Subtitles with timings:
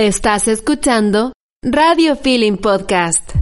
[0.00, 3.34] Estás escuchando Radio Feeling Podcast.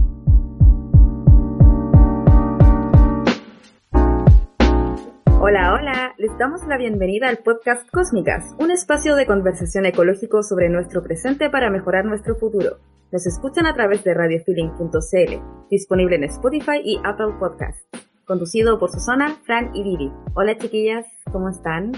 [5.39, 10.69] Hola, hola, les damos la bienvenida al podcast Cósmicas, un espacio de conversación ecológico sobre
[10.69, 12.79] nuestro presente para mejorar nuestro futuro.
[13.11, 17.85] Nos escuchan a través de radiofeeling.cl, disponible en Spotify y Apple Podcasts.
[18.25, 20.11] Conducido por Susana, Fran y Vivi.
[20.33, 21.91] Hola chiquillas, ¿cómo están?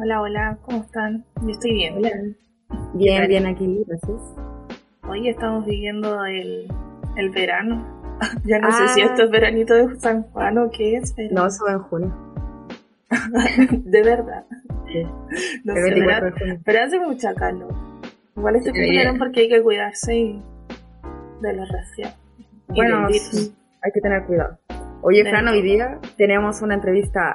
[0.00, 1.26] Hola, hola, ¿cómo están?
[1.42, 1.98] Yo estoy bien.
[1.98, 2.10] Hola.
[2.94, 4.20] Bien, bien aquí, gracias.
[5.08, 6.66] Hoy estamos viviendo el,
[7.16, 7.86] el verano.
[8.44, 8.72] ya no Ah.
[8.72, 11.72] sé si esto es veranito de San Juan o qué es, pero No, eso va
[11.72, 12.16] en junio.
[13.70, 14.44] de verdad.
[14.92, 15.02] Sí,
[15.64, 16.60] No sé, 24 pero, de junio.
[16.64, 17.74] pero hace mucha calor.
[18.36, 19.18] Igual este sí.
[19.18, 20.42] porque hay que cuidarse y
[21.42, 22.16] de los resfriados.
[22.68, 23.52] Bueno, sí,
[23.82, 24.58] hay que tener cuidado.
[25.02, 27.34] Oye, Fran, hoy día tenemos una entrevista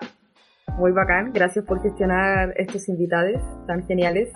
[0.78, 1.32] muy bacán.
[1.34, 4.32] Gracias por gestionar estos invitados tan geniales.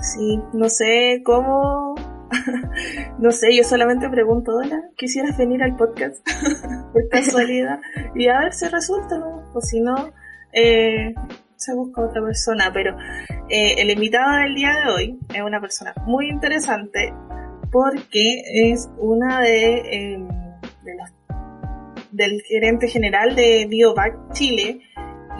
[0.00, 1.94] Sí, no sé cómo.
[3.18, 6.26] no sé, yo solamente pregunto, hola, ¿quisieras venir al podcast?
[6.92, 7.80] Por casualidad.
[8.14, 9.50] Y a ver si resulta, ¿no?
[9.52, 10.12] O si no,
[10.52, 11.14] eh,
[11.56, 12.70] se busca otra persona.
[12.72, 12.96] Pero
[13.48, 17.12] eh, el invitado del día de hoy es una persona muy interesante
[17.70, 20.24] porque es una de, eh,
[22.10, 24.80] del gerente general de Biovac Chile,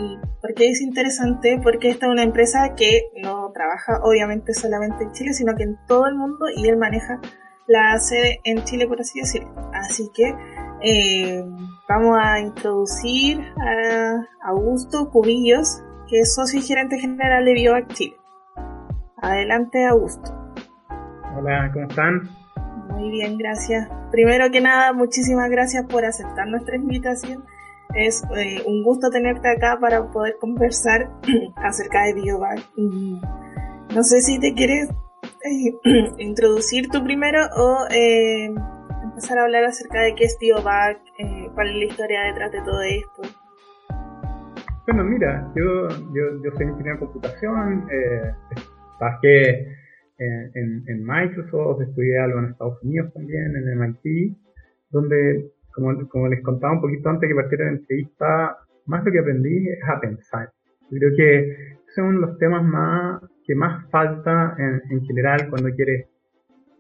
[0.01, 1.61] ¿Y por qué es interesante?
[1.63, 5.79] Porque esta es una empresa que no trabaja obviamente solamente en Chile, sino que en
[5.87, 7.21] todo el mundo y él maneja
[7.67, 9.55] la sede en Chile, por así decirlo.
[9.75, 10.35] Así que
[10.83, 11.45] eh,
[11.89, 18.17] vamos a introducir a Augusto Cubillos, que es socio y gerente general de Biovac Chile.
[19.19, 20.35] Adelante, Augusto.
[21.37, 22.23] Hola, ¿cómo están?
[22.89, 23.89] Muy bien, gracias.
[24.11, 27.45] Primero que nada, muchísimas gracias por aceptar nuestra invitación.
[27.95, 31.11] Es eh, un gusto tenerte acá para poder conversar
[31.57, 32.61] acerca de Biovac.
[32.77, 33.21] Y
[33.95, 35.75] no sé si te quieres eh,
[36.19, 38.51] introducir tú primero o eh,
[39.03, 42.61] empezar a hablar acerca de qué es Biovac, eh, cuál es la historia detrás de
[42.63, 43.41] todo esto.
[44.87, 48.35] Bueno, mira, yo, yo, yo soy ingeniero de computación, eh,
[48.99, 49.51] trabajé
[50.19, 54.37] eh, en, en Microsoft, estudié algo en Estados Unidos también, en MIT,
[54.91, 59.19] donde, como, como les contaba un poquito antes que partiera la entrevista, más lo que
[59.19, 60.51] aprendí es a pensar.
[60.89, 65.71] Creo que es uno de los temas más que más falta en, en general cuando
[65.71, 66.07] quieres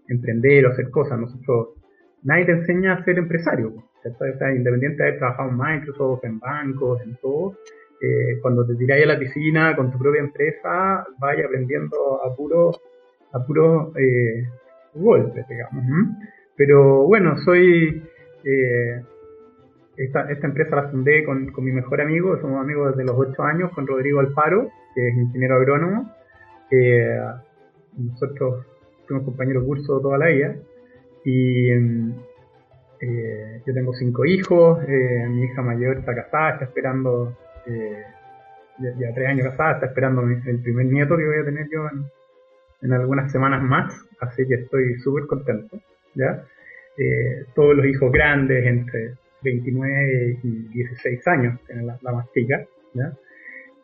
[0.08, 1.18] emprender o hacer cosas.
[1.18, 1.68] Nosotros,
[2.22, 4.24] nadie te enseña a ser empresario, ¿cierto?
[4.24, 7.56] O sea, independiente de haber trabajado en Microsoft, en bancos, en todo,
[8.02, 12.72] eh, cuando te tiráis a la piscina con tu propia empresa, vaya aprendiendo a puro,
[13.32, 14.48] a puro eh,
[14.94, 15.84] golpes, digamos.
[16.56, 18.02] Pero bueno, soy,
[18.44, 19.02] eh,
[19.96, 23.86] esta, empresa la fundé con, mi mejor amigo, somos amigos desde los 8 años, con
[23.86, 26.14] Rodrigo Alfaro, que es ingeniero agrónomo.
[26.70, 27.18] Eh,
[27.96, 28.66] nosotros
[29.06, 30.54] fuimos compañeros de curso toda la vida.
[31.24, 31.70] Y
[33.00, 37.36] eh, yo tengo cinco hijos, mi hija mayor está casada, está esperando,
[37.66, 41.86] ya, ya tres años casada, está esperando el primer nieto que voy a tener yo
[41.92, 42.04] en,
[42.82, 45.78] en algunas semanas más, así que estoy súper contento,
[46.14, 46.44] ¿ya?
[47.02, 52.62] Eh, todos los hijos grandes, entre 29 y 16 años, tiene la, la más chica.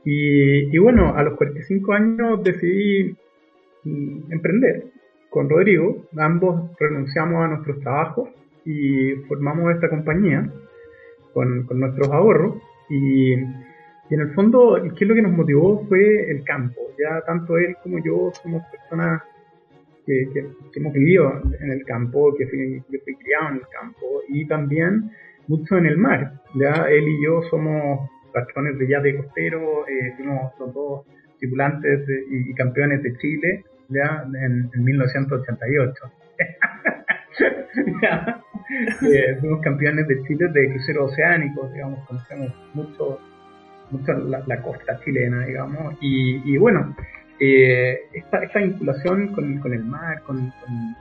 [0.04, 3.16] Y, bueno, a los 45 años decidí
[3.84, 4.84] mm, emprender
[5.30, 6.04] con Rodrigo.
[6.18, 8.28] Ambos renunciamos a nuestros trabajos
[8.66, 10.52] y formamos esta compañía
[11.32, 12.56] con, con nuestros ahorros.
[12.90, 15.86] Y, y en el fondo, ¿qué es lo que nos motivó?
[15.88, 16.82] Fue el campo.
[16.98, 19.22] Ya tanto él como yo somos personas
[20.06, 25.10] que, hemos vivido en el campo, que fui, fui criado en el campo y también
[25.48, 26.40] mucho en el mar.
[26.54, 31.06] Ya él y yo somos patrones de yate costero, eh, fuimos los dos
[31.38, 35.94] tripulantes y, campeones de Chile ya en, en 1988.
[38.02, 38.42] Ya.
[39.02, 43.20] Eh, fuimos campeones de Chile de cruceros oceánicos, digamos, conocemos mucho,
[43.90, 46.96] mucho la, costa chilena, digamos, y bueno,
[47.40, 50.96] eh, esta, esta vinculación con, con el mar, con, con-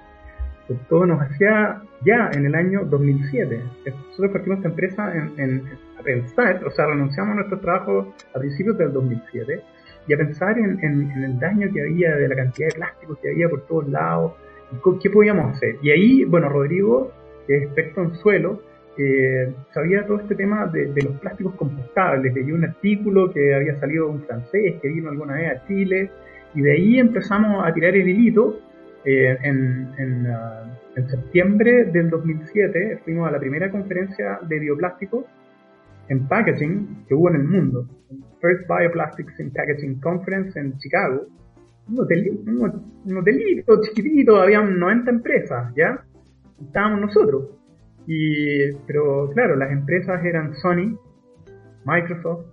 [0.67, 3.61] con todo nos hacía ya en el año 2007.
[4.09, 5.63] Nosotros partimos esta empresa en, en-
[5.99, 9.61] a pensar, o sea, renunciamos a nuestro trabajo a principios del 2007
[10.07, 13.19] y a pensar en, en- en el daño que había, de la cantidad de plásticos
[13.19, 14.33] que había por todos lados,
[14.71, 15.75] y qué podíamos hacer.
[15.83, 17.11] Y ahí, bueno, Rodrigo,
[17.45, 18.61] que es experto en suelo,
[18.97, 22.33] eh, sabía todo este tema de, los plásticos compostables.
[22.33, 26.11] Leyó un artículo que había salido de un francés que vino alguna vez a Chile,
[26.53, 28.59] y de ahí empezamos a tirar el hilito.
[29.03, 29.37] Eh,
[30.31, 30.63] ah,
[30.95, 35.25] en septiembre del 2007 fuimos a la primera conferencia de bioplásticos
[36.07, 37.87] en packaging que hubo en el mundo.
[38.41, 41.27] First Bioplastics in Packaging Conference en Chicago.
[41.87, 46.03] un, hotelito chiquitito, había 90 empresas, ¿ya?
[46.61, 47.49] Estábamos nosotros.
[48.07, 50.97] Y, pero claro, las empresas eran Sony,
[51.85, 52.45] Microsoft,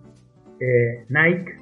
[0.60, 1.52] eh, Nike.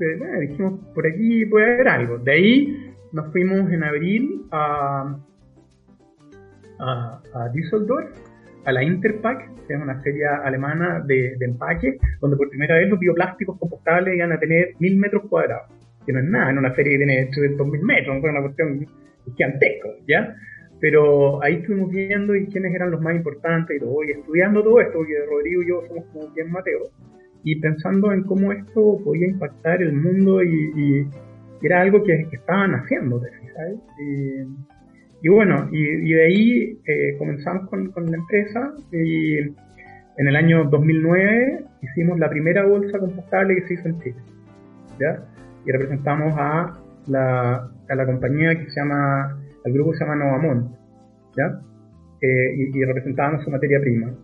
[0.00, 2.18] Eh, dijimos, por aquí puede haber algo.
[2.18, 5.16] De ahí nos fuimos en abril a,
[6.78, 8.10] a, a Düsseldorf,
[8.64, 12.88] a la Interpack, que es una serie alemana de, de empaque, donde por primera vez
[12.88, 15.70] los bioplásticos compostables iban a tener mil metros cuadrados,
[16.06, 18.86] que no es nada en una serie que tiene 2.000 metros, una cuestión
[19.36, 20.34] gigantesca, ¿ya?
[20.80, 24.80] Pero ahí estuvimos viendo y quiénes eran los más importantes y todo, y estudiando todo
[24.80, 26.90] esto, porque Rodrigo y yo somos como bien Mateo,
[27.42, 31.06] y pensando en cómo esto podía impactar el mundo y,
[31.62, 33.20] era algo que, estaban haciendo,
[33.54, 33.78] ¿sabes?
[35.22, 40.64] Y, bueno, y, de ahí eh, comenzamos con, con, la empresa y en el año
[40.64, 44.16] 2009 hicimos la primera bolsa compostable que se hizo en Chile,
[44.98, 45.22] ¿ya?
[45.66, 50.72] Y representamos a la, a la compañía que se llama el grupo se llama Novamont,
[51.36, 51.60] ¿ya?
[52.20, 54.14] Eh, y, representábamos su materia prima.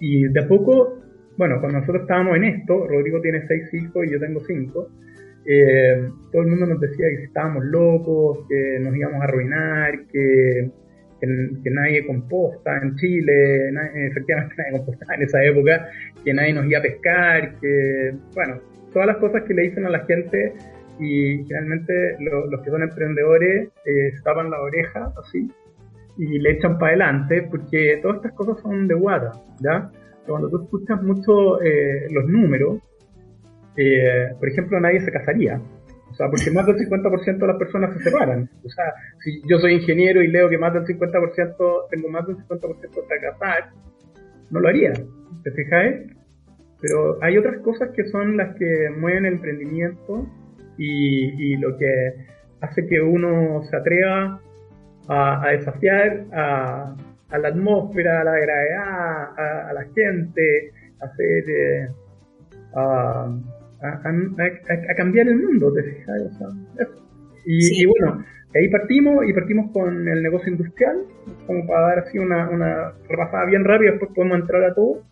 [0.00, 0.98] Y de a poco,
[1.36, 4.88] bueno, cuando nosotros estábamos en esto, Rodrigo tiene seis hijos y yo tengo cinco,
[5.46, 10.70] eh, todo el mundo nos decía que estábamos locos, que nos íbamos a arruinar, que,
[11.20, 13.70] que, nadie composta en Chile,
[14.06, 15.88] efectivamente nadie compostaba en esa época,
[16.24, 18.60] que nadie nos iba a pescar, que, bueno,
[18.92, 20.54] todas las cosas que le dicen a la gente
[20.98, 25.50] y generalmente los que son emprendedores eh, tapan la oreja así
[26.18, 29.90] y le echan para adelante porque todas estas cosas son de guata, ¿ya?
[30.26, 32.80] Cuando tú escuchas mucho eh, los números,
[33.76, 35.60] eh, por ejemplo, nadie se casaría.
[36.10, 38.50] O sea, porque más del 50% de las personas se separan.
[38.64, 38.92] O sea,
[39.22, 43.20] si yo soy ingeniero y leo que más del 50%, tengo más del 50% para
[43.20, 43.70] casar,
[44.50, 44.92] no lo haría.
[45.44, 45.94] ¿Te fijas?
[46.80, 50.26] Pero hay otras cosas que son las que mueven el emprendimiento
[50.78, 52.14] y, lo que
[52.60, 54.40] hace que uno se atreva
[55.08, 56.96] a, desafiar a,
[57.36, 61.44] la atmósfera, a la gravedad, a, la gente, a hacer...
[61.48, 61.88] Eh,
[62.74, 63.28] a,
[64.96, 66.20] cambiar el mundo, ¿te fijas?
[67.46, 71.04] y, bueno, ahí partimos y partimos con el negocio industrial,
[71.46, 75.02] como para dar así una, una repasada bien rápida, después podemos entrar a todo.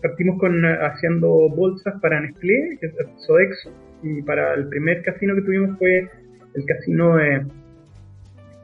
[0.00, 2.94] Partimos con eh, haciendo bolsas para Nestlé, que es
[3.26, 3.70] Sodexo,
[4.02, 6.08] y para el primer casino que tuvimos fue
[6.54, 7.46] el casino de,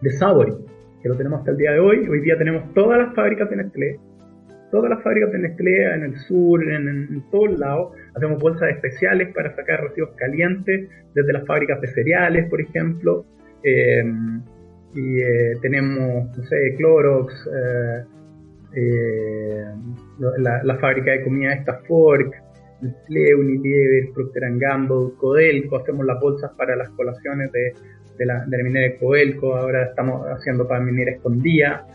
[0.00, 0.54] de Savory,
[1.02, 2.08] que lo tenemos hasta el día de hoy.
[2.08, 3.98] Hoy día tenemos todas las fábricas de Nestlé,
[4.70, 7.92] todas las fábricas de Nestlé en el sur, en, todos lados.
[8.14, 13.24] Hacemos bolsas especiales para sacar residuos calientes desde las fábricas de cereales, por ejemplo.
[13.62, 14.04] Eh,
[14.94, 17.34] y eh, tenemos, no sé, Clorox,
[18.76, 19.64] eh,
[20.18, 22.34] la, la, fábrica de comida esta Fork,
[22.84, 28.86] Nestlé, Unilever, Procter Gamble, Codelco, hacemos las bolsas para las colaciones de, la, de minera
[28.86, 31.86] de Codelco, ahora estamos haciendo para minera escondida.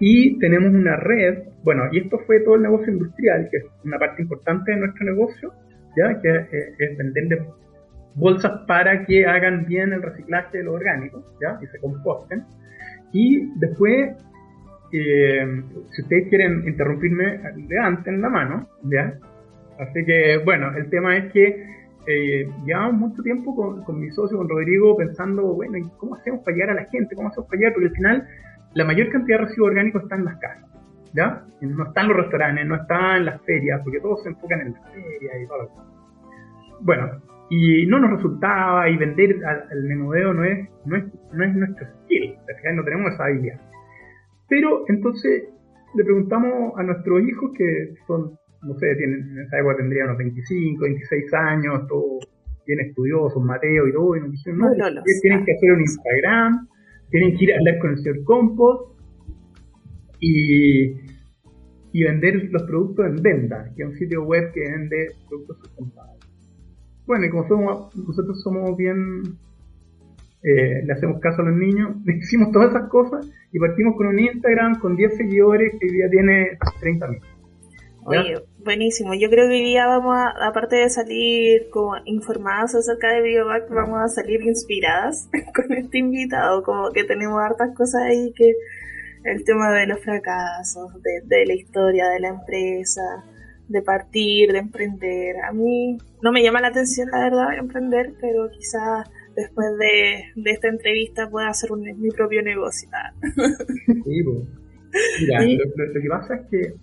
[0.00, 3.98] Y tenemos una red, bueno, y esto fue todo el negocio industrial, que es una
[3.98, 5.52] parte importante de nuestro negocio,
[5.96, 6.20] ¿ya?
[6.20, 7.46] que es, es vender
[8.14, 11.58] bolsas para que hagan bien el reciclaje de los orgánicos ¿ya?
[11.62, 12.44] y se composten.
[13.12, 14.16] Y después,
[14.92, 19.14] eh, si ustedes quieren interrumpirme, levanten la mano, ¿ya?
[19.78, 21.66] Así que, bueno, el tema es que
[22.06, 26.40] eh, llevamos mucho tiempo con, con, mi socio, con Rodrigo, pensando, bueno, ¿y cómo hacemos
[26.44, 27.16] para llegar a la gente?
[27.16, 27.72] ¿Cómo hacemos para llegar?
[27.72, 28.28] Porque al final
[28.74, 30.68] la mayor cantidad de residuos orgánicos está en las casas,
[31.14, 31.44] ¿ya?
[31.60, 35.34] No están los restaurantes, no están las ferias, porque todos se enfocan en las ferias
[35.42, 35.70] y todo.
[36.80, 41.54] Bueno, y no nos resultaba, y vender al, menudeo no es, no es, no es
[41.54, 42.36] nuestro skill,
[42.74, 43.60] no tenemos esa habilidad.
[44.48, 45.44] Pero entonces
[45.94, 50.18] le preguntamos a nuestros hijos, que son no sé, tienen, en esa época tendría unos
[50.18, 52.18] 25, 26 años, todo
[52.66, 54.70] bien estudiosos, Mateo y todo, y nos dijeron, no,
[55.22, 56.68] tienen que hacer un Instagram,
[57.10, 58.98] tienen que ir a hablar con el señor Compost
[60.20, 60.94] y,
[61.92, 66.14] y vender los productos en venta, que es un sitio web que vende productos sustentables.
[67.06, 69.22] Bueno, y como somos, nosotros somos bien,
[70.42, 74.18] eh, le hacemos caso a los niños, hicimos todas esas cosas y partimos con un
[74.18, 77.33] Instagram con 10 seguidores que hoy día tiene 30.000.
[78.06, 79.14] Oye, buenísimo.
[79.14, 83.68] Yo creo que hoy día vamos a, aparte de salir como informadas acerca de Biobac,
[83.70, 88.52] vamos a salir inspiradas con este invitado, como que tenemos hartas cosas ahí que
[89.24, 93.24] el tema de los fracasos, de, la historia de la empresa,
[93.68, 95.36] de partir, de emprender.
[95.48, 100.68] A mí no me llama la atención, la verdad, emprender, pero quizás después de, esta
[100.68, 102.88] entrevista pueda hacer mi propio negocio.
[104.04, 104.22] Sí,
[105.26, 106.74] Mira, lo que pasa es que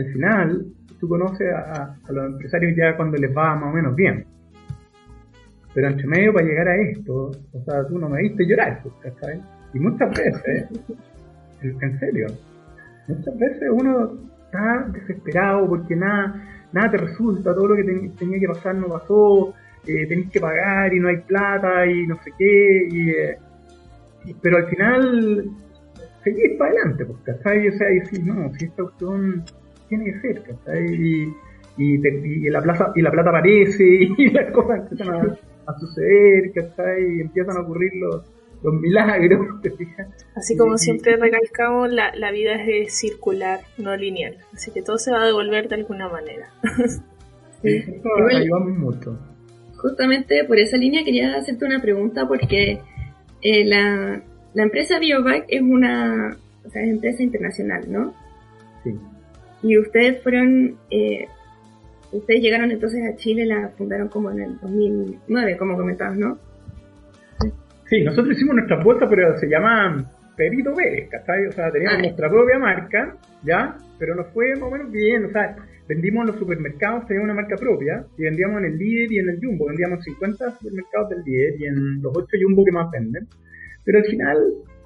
[0.00, 0.66] al final
[0.98, 4.26] tú conoces a, los empresarios ya cuando les va más o menos bien.
[5.74, 8.94] pero entre medio para llegar a esto, o sea, tú no me viste llorar, pues,
[9.02, 9.40] ¿cachai?
[9.72, 10.68] Y muchas veces,
[11.62, 12.26] en serio,
[13.08, 16.42] muchas veces uno está desesperado porque nada,
[16.72, 19.54] nada te resulta, todo lo que tenía que pasar no pasó,
[19.86, 23.38] eh, tenés que pagar y no hay plata y no sé qué, y, eh,
[24.42, 25.50] pero al final
[26.24, 27.68] seguís para adelante, pues, ¿cachai?
[27.68, 29.44] O sea, y decís, no, si esta cuestión
[29.90, 30.94] tiene que ser, ¿cachai?
[30.94, 31.34] Y,
[31.76, 33.84] y, la plaza, y la plata aparece
[34.18, 37.16] y las cosas empiezan a, a suceder, ¿cachai?
[37.16, 38.22] Y empiezan a ocurrir los,
[38.62, 40.08] los milagros, ¿te fijas?
[40.34, 44.38] Así como siempre recalcamos, la, la vida es circular, no lineal.
[44.54, 46.48] Así que todo se va a devolver de alguna manera.
[47.62, 47.84] sí,
[48.32, 49.18] ayudamos mucho.
[49.76, 52.80] Justamente por esa línea quería hacerte una pregunta porque
[53.42, 54.22] eh, la,
[54.54, 58.14] la empresa Biovac es una o sea, es empresa internacional, ¿no?
[58.84, 58.94] Sí.
[59.62, 61.26] Y ustedes fueron, eh,
[62.12, 66.38] ustedes llegaron entonces a Chile, la fundaron como en el 2009, como comentabas, ¿no?
[67.88, 71.46] Sí, nosotros hicimos nuestra apuesta, pero se llama Perito Pérez, ¿cachai?
[71.46, 72.02] O sea, teníamos ah.
[72.02, 73.76] nuestra propia marca, ¿ya?
[73.98, 75.56] Pero nos fue más o menos bien, o sea,
[75.88, 79.28] vendimos en los supermercados, teníamos una marca propia, y vendíamos en el líder y en
[79.28, 83.26] el jumbo, vendíamos 50 supermercados del líder y en los 8 jumbo que más venden.
[83.84, 84.38] Pero al final,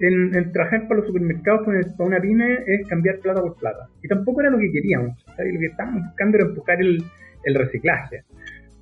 [0.08, 3.88] en, trabajar para los supermercados con para una pyme es cambiar plata por plata.
[4.02, 5.24] Y tampoco era lo que queríamos.
[5.38, 7.02] Lo que estábamos buscando era empujar el,
[7.44, 8.24] el reciclaje.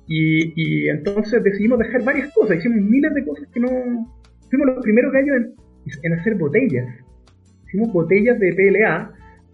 [0.07, 3.69] Y, entonces decidimos dejar varias cosas, hicimos miles de cosas que no...
[4.49, 5.53] Fuimos los primeros gallos en,
[6.03, 6.87] en hacer botellas.
[7.67, 9.11] Hicimos botellas de PLA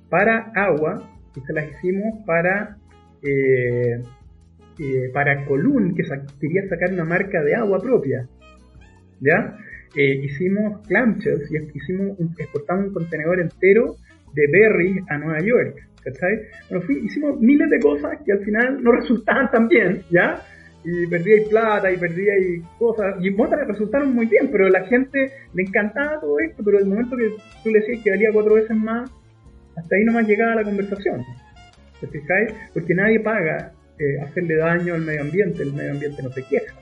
[0.10, 2.78] para agua y se las hicimos para...
[3.22, 4.02] Eh,
[4.80, 6.04] eh, para Colún, que
[6.40, 8.26] quería sacar una marca de agua propia.
[9.20, 9.58] ¿Ya?
[9.96, 13.96] Eh, hicimos clamshells y hicimos exportamos un contenedor entero
[14.34, 15.90] de berries a Nueva York.
[16.04, 16.40] ¿cachai?
[16.70, 20.42] Bueno, hicimos miles de cosas que al final no resultaban tan bien, ¿ya?
[20.84, 22.26] Y perdí plata y perdí
[22.78, 26.86] cosas, y otras resultaron muy bien, pero la gente le encantaba todo esto, pero el
[26.86, 27.32] momento que
[27.64, 29.12] tú le decías que valía cuatro veces más,
[29.76, 31.24] hasta ahí nomás llegaba la conversación.
[32.00, 32.54] ¿Te?
[32.74, 36.79] Porque nadie paga eh, hacerle daño al medio ambiente, el medio ambiente no se queja.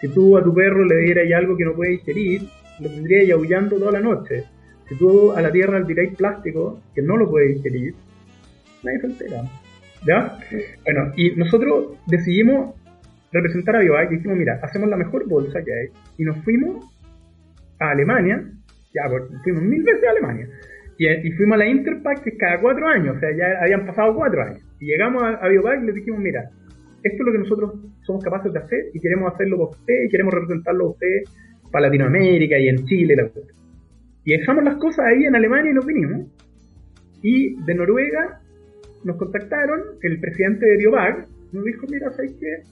[0.00, 2.42] Si tú a tu perro le dieras algo que no puede digerir,
[2.80, 4.44] lo tendrías aullando toda la noche.
[4.88, 7.94] Si tú a la tierra le tiráis plástico que no lo puede digerir,
[8.82, 9.42] nadie se entera.
[10.06, 10.38] ¿Ya?
[10.84, 12.76] Bueno, y nosotros decidimos
[13.32, 15.88] representar a Biovac y dijimos, mira, hacemos la mejor bolsa que hay.
[16.16, 16.84] Y nos fuimos
[17.80, 18.42] a Alemania,
[18.94, 20.48] ya, pues, fuimos mil veces a Alemania.
[20.96, 24.14] Y, fuimos a la Interpack, que es cada cuatro años, o sea, ya habían pasado
[24.16, 24.62] cuatro años.
[24.80, 26.50] Y llegamos a, a Biovac y les dijimos, mira,
[27.02, 30.08] esto es lo que nosotros somos capaces de hacer y queremos hacerlo por usted y
[30.08, 31.22] queremos representarlo a usted
[31.70, 33.16] para Latinoamérica y en Chile.
[33.16, 33.30] La
[34.24, 36.26] y dejamos las cosas ahí en Alemania y nos vinimos.
[37.22, 38.40] Y de Noruega
[39.04, 42.62] nos contactaron, el presidente de Biobag nos dijo, mira, ¿sabes qué?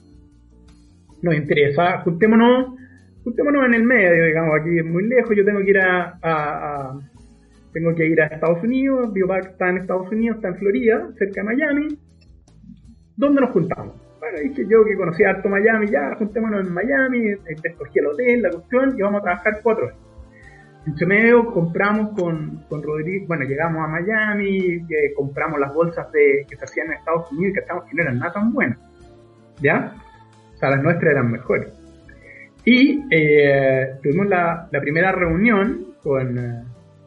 [1.23, 2.75] Nos interesa, juntémonos,
[3.23, 6.93] juntémonos en el medio, digamos, aquí es muy lejos, yo tengo que ir a,
[7.73, 11.41] tengo que ir a Estados Unidos, Biobag está en Estados Unidos, está en Florida, cerca
[11.41, 11.97] de Miami.
[13.15, 14.06] ¿Dónde nos juntamos?
[14.29, 17.31] Bueno, dije yo que conocía harto Miami, ya, juntémonos en Miami,
[17.63, 19.97] escogí el hotel, la cuestión, y vamos a trabajar cuatro horas.
[20.85, 26.57] En medio compramos con, con Rodrigo, bueno, llegamos a Miami, compramos las bolsas de, que
[26.57, 28.79] se hacían en Estados Unidos, que, que no eran nada tan buenas,
[29.61, 29.93] ¿ya?
[30.55, 31.71] O sea, las nuestras eran mejores.
[32.65, 36.63] Y eh, tuvimos la, la, primera reunión con, eh,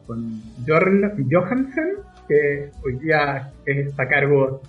[0.07, 1.97] con Jorn Johansen,
[2.27, 4.61] que hoy día está a cargo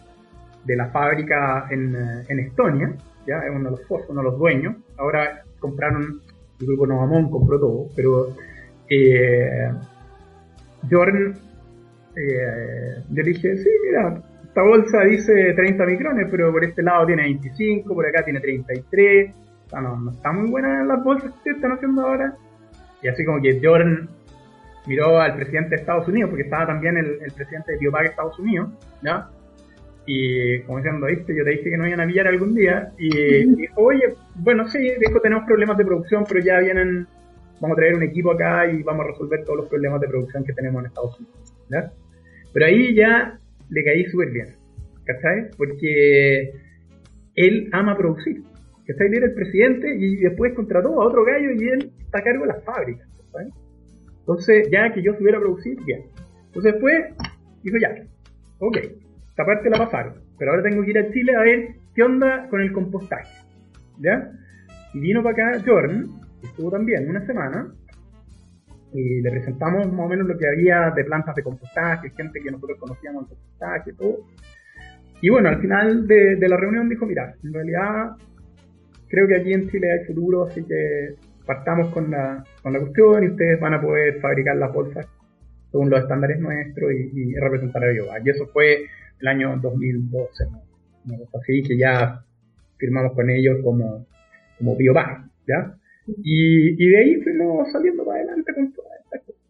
[0.65, 2.95] de la fábrica en, eh, en Estonia,
[3.27, 4.77] ya es uno de los uno de los dueños.
[4.97, 6.21] Ahora compraron,
[6.61, 8.35] el grupo Novamón compró todo, pero
[8.89, 9.71] eh,
[10.91, 11.35] Jordan,
[12.17, 17.23] eh, yo dije, sí, mira, esta bolsa dice 30 micrones, pero por este lado tiene
[17.23, 19.33] 25, por acá tiene 33.
[19.67, 22.35] O sea, no, está muy buena las bolsas que están haciendo ahora.
[23.03, 24.09] Y así como que Jordan
[24.87, 28.39] miró al presidente de Estados Unidos, porque estaba también el, presidente de Biopag de Estados
[28.39, 28.71] Unidos,
[29.03, 29.29] ¿ya?
[30.07, 31.35] Y como diciendo, ¿viste?
[31.37, 32.93] Yo te dije que no iban a pillar algún día.
[32.99, 33.11] Y,
[33.57, 37.07] dijo, oye, bueno, sí, dijo, tenemos problemas de producción, pero ya vienen,
[37.61, 40.45] vamos a traer un equipo acá y vamos a resolver todos los problemas de producción
[40.45, 41.93] que tenemos en Estados Unidos.
[42.53, 43.39] Pero ahí ya
[43.71, 44.49] le caí súper bien,
[45.05, 45.51] ¿cachai?
[45.57, 46.53] Porque
[47.35, 48.43] él ama producir.
[48.87, 49.07] ¿Cachai?
[49.07, 52.43] Él era el presidente y después contrató a otro gallo y él está a cargo
[52.43, 53.51] de las fábricas, ¿cachai?
[54.19, 56.03] Entonces, ya que yo supiera producir, bien.
[56.47, 57.05] Entonces después
[57.63, 57.95] dijo, ya,
[58.59, 58.77] ok,
[59.33, 62.49] esta parte la pasaron, pero ahora tengo que ir a Chile a ver qué onda
[62.51, 63.33] con el compostaje.
[63.99, 64.31] ¿Ya?
[64.93, 67.73] Y vino para acá Jordan, estuvo también una semana,
[68.93, 72.51] y le presentamos más o menos lo que había de plantas de compostaje, gente que
[72.51, 74.19] nosotros conocíamos el compostaje todo.
[75.23, 78.17] Y bueno, al final de, la reunión dijo, mira, en realidad
[79.09, 81.15] creo que aquí en Chile hay futuro, así que
[81.47, 85.09] partamos con la, con la cuestión y ustedes van a poder fabricar las bolsas
[85.71, 88.21] según los estándares nuestros y, representar a Biobar.
[88.25, 88.85] Y eso fue
[89.23, 90.63] el año 2012, ¿no?
[91.07, 92.21] una cosa así, que ya
[92.77, 94.07] firmamos con ellos como,
[94.59, 95.77] como Biobar, ¿ya?
[96.07, 99.43] Y, y de ahí fuimos saliendo para adelante con todas estas cosas.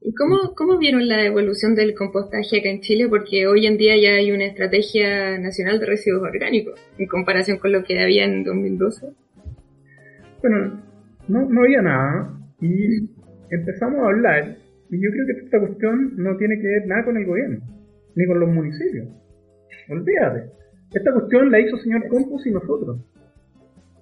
[0.00, 3.08] ¿Y cómo, cómo vieron la evolución del compostaje acá en Chile?
[3.08, 7.72] Porque hoy en día ya hay una estrategia nacional de residuos orgánicos en comparación con
[7.72, 9.06] lo que había en 2012.
[10.40, 10.82] Bueno,
[11.28, 13.08] no, no había nada y
[13.50, 14.56] empezamos a hablar
[14.90, 17.60] y yo creo que esta cuestión no tiene que ver nada con el gobierno,
[18.18, 19.06] ni con los municipios.
[19.88, 20.50] Olvídate.
[20.92, 22.98] Esta cuestión la hizo señor Compos y nosotros.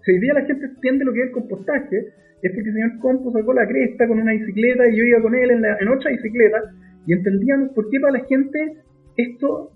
[0.05, 1.99] Si hoy día la gente entiende lo que es el compostaje,
[2.43, 5.35] es porque el señor Compos sacó la cresta con una bicicleta y yo iba con
[5.35, 6.63] él en, la, en otra bicicleta
[7.07, 8.79] y entendíamos por qué para la gente
[9.19, 9.73] esto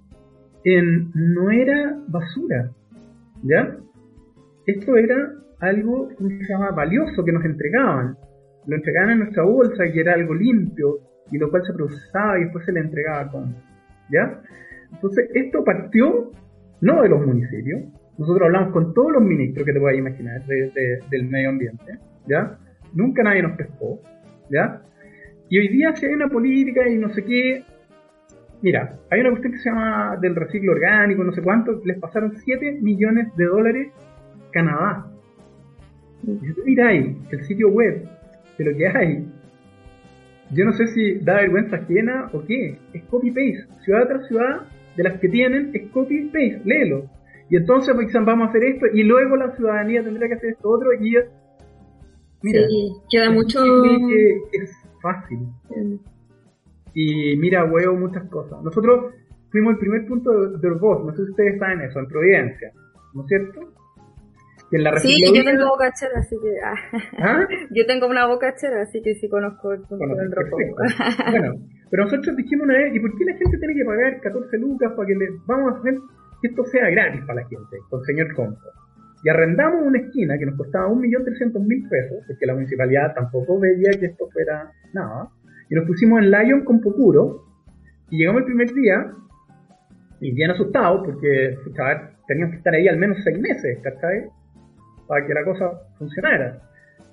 [1.15, 2.71] no era basura.
[3.43, 3.77] ¿Ya?
[4.67, 8.17] Esto era algo que se llama valioso que nos entregaban.
[8.67, 12.45] Lo entregaban en nuestra bolsa y era algo limpio y lo cual se procesaba y
[12.45, 13.70] después se le entregaba con.
[14.11, 14.41] ¿Ya?
[14.93, 16.31] Entonces, esto partió
[16.81, 17.83] no de los municipios.
[18.19, 21.99] Nosotros hablamos con todos los ministros que te puedas imaginar del medio ambiente.
[22.27, 22.59] ¿Ya?
[22.95, 24.01] Nunca nadie nos pescó.
[24.51, 24.83] ¿Ya?
[25.49, 27.65] Y hoy día si hay una política y no sé qué,
[28.63, 32.37] Mira, hay una cuestión que se llama del reciclo orgánico, no sé cuánto, les pasaron
[32.37, 33.89] 7 millones de dólares
[34.53, 35.07] Canadá.
[36.23, 38.07] Y si tú miráis el sitio web
[38.59, 39.30] de lo que hay,
[40.51, 42.79] yo no sé si da vergüenza ajena o qué.
[42.93, 43.67] Es copy-paste.
[43.85, 44.67] Ciudad tras ciudad,
[44.97, 46.63] de las que tienen, es copy-paste.
[46.65, 47.05] Léelo.
[47.49, 50.71] Y entonces pues, vamos a hacer esto y luego la ciudadanía tendrá que hacer esto
[50.71, 51.17] otro y
[52.43, 53.61] Mira, sí, queda mucho...
[54.53, 55.41] es fácil.
[56.95, 58.63] Y mira, huevo, muchas cosas.
[58.63, 59.15] Nosotros
[59.51, 62.73] fuimos el primer punto de, de no sé si ustedes saben eso, en Providencia,
[63.15, 63.73] ¿no es cierto?
[65.01, 66.55] Sí, yo tengo boca chera, así que.
[66.63, 66.75] Ah.
[67.19, 67.49] ¿Ah?
[67.71, 70.31] Yo tengo una boca chera, así que sí conozco el punto del
[71.31, 71.55] bueno,
[71.91, 74.93] pero nosotros dijimos una vez, ¿y por qué la gente tiene que pagar 14 lucas
[74.97, 75.27] para que le.
[75.47, 75.99] Vamos a hacer
[76.41, 78.61] que esto sea gratis para la gente, con señor Compo?
[79.23, 84.07] Y arrendamos una esquina que nos costaba 1.300.000 pesos, porque la municipalidad tampoco veía que
[84.07, 85.29] esto fuera nada.
[85.69, 87.45] Y nos pusimos en Lion con Pocuro,
[88.09, 89.13] y llegamos el primer día,
[90.21, 91.57] y bien asustados, porque,
[92.27, 94.31] teníamos que estar ahí al menos seis meses, ¿cachai?
[95.11, 96.61] Para que la cosa funcionara.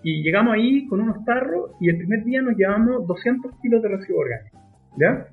[0.03, 3.89] Y llegamos ahí con unos tarros y el primer día nos llevamos 200 kilos de
[3.89, 4.61] residuos orgánicos.
[4.99, 5.27] ¿Ya?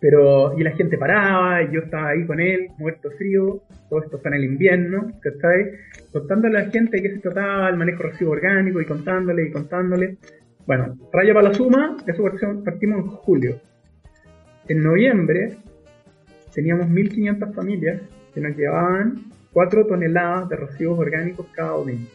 [0.00, 4.18] Pero, y la gente paraba, y yo estaba ahí con él, muerto frío, todo esto
[4.18, 5.70] fue en el invierno, ¿cachai?
[6.12, 9.46] Contándole a la gente de qué se trataba el manejo de residuos orgánicos y contándole
[9.46, 10.18] y contándole.
[10.66, 12.24] Bueno, raya para la suma, eso
[12.64, 13.60] partimos en julio.
[14.66, 15.58] En noviembre
[16.52, 18.02] teníamos 1.500 familias
[18.34, 19.26] que nos llevaban
[19.56, 22.10] 4 toneladas de residuos orgánicos cada domingo,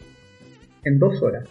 [0.84, 1.42] en dos horas.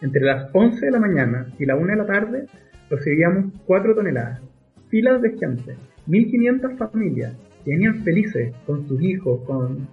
[0.00, 2.46] Entre las 11 de la mañana y la 1 de la tarde
[2.88, 4.40] recibíamos 4 toneladas.
[4.88, 5.74] Filas de gente,
[6.06, 7.36] 1500 familias
[7.66, 9.86] venían felices con sus hijos, con,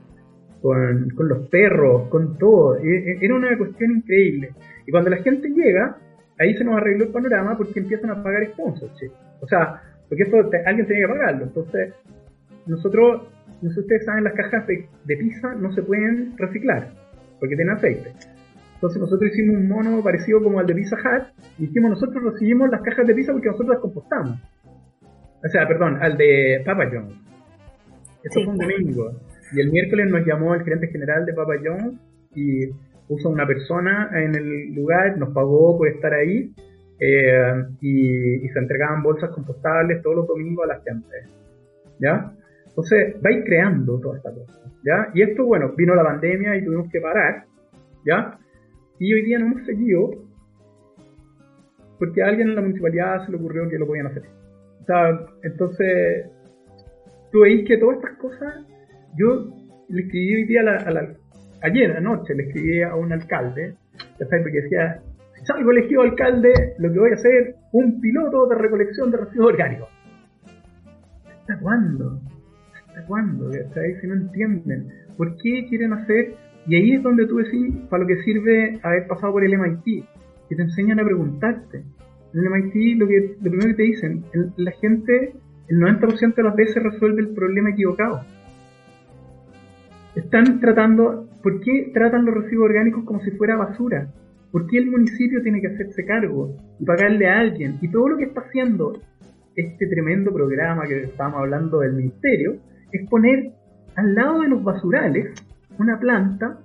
[0.62, 2.78] con, los perros, con todo.
[2.78, 4.52] E, e, era una cuestión increíble.
[4.88, 5.98] Y cuando la gente llega,
[6.39, 9.12] ahí se nos arregló el panorama porque empiezan a pagar sponsorship.
[9.41, 11.43] O sea, porque esto alguien tenía que pagarlo.
[11.43, 11.93] Entonces,
[12.67, 14.88] nosotros no sé si ustedes saben, las cajas de,
[15.18, 16.89] pizza no se pueden reciclar
[17.39, 18.12] porque tienen aceite.
[18.76, 22.70] Entonces nosotros hicimos un mono parecido como al de Pizza Hut y dijimos nosotros recibimos
[22.70, 24.39] las cajas de pizza porque nosotros las compostamos.
[25.44, 27.15] O sea, perdón, al de Papa John's.
[28.24, 29.12] Eso fue un domingo.
[29.54, 32.00] Y el miércoles nos llamó el gerente general de Papa John's
[32.36, 32.68] y
[33.08, 36.52] puso una persona en el lugar, nos pagó por estar ahí
[37.00, 41.15] eh, y, y, se entregaban bolsas compostables todos los domingos a la gente.
[42.00, 42.34] ¿Ya?
[42.75, 45.09] Entonces, vais creando toda esta cosa, ¿ya?
[45.13, 47.45] Y esto, bueno, vino la pandemia y tuvimos que parar,
[48.05, 48.38] ¿ya?
[48.99, 50.11] Y hoy día no hemos seguido
[51.97, 54.23] porque a alguien en la municipalidad se le ocurrió que lo podían hacer.
[54.81, 56.29] O sea, entonces,
[57.31, 58.65] tú veis que todas estas cosas,
[59.17, 59.49] yo
[59.88, 61.15] le escribí hoy día a la,
[61.61, 63.75] ayer anoche le escribí a un alcalde,
[64.17, 65.01] porque decía,
[65.35, 69.53] si salgo elegido alcalde, lo que voy a hacer, un piloto de recolección de residuos
[69.53, 69.89] orgánicos.
[71.41, 72.19] ¿Hasta cuándo?
[72.95, 73.51] ¿Hasta cuándo?
[73.51, 74.88] Si no entienden.
[75.17, 76.36] ¿Por qué quieren hacer?
[76.65, 80.05] Y ahí es donde tú decís para lo que sirve haber pasado por el MIT,
[80.47, 81.84] que te enseñan a preguntarte.
[82.34, 84.23] En el MIT lo, que, lo primero que te dicen,
[84.55, 85.34] la gente,
[85.67, 88.21] el 90% de las veces resuelve el problema equivocado.
[90.15, 94.08] Están tratando, ¿por qué tratan los residuos orgánicos como si fuera basura?
[94.51, 97.75] ¿Por qué el municipio tiene que hacerse cargo y pagarle a alguien?
[97.81, 99.01] Y todo lo que está haciendo
[99.53, 102.58] este tremendo programa que estábamos hablando del ministerio,
[102.97, 103.51] es poner
[103.95, 105.34] al lado de los basurales
[105.77, 106.60] una planta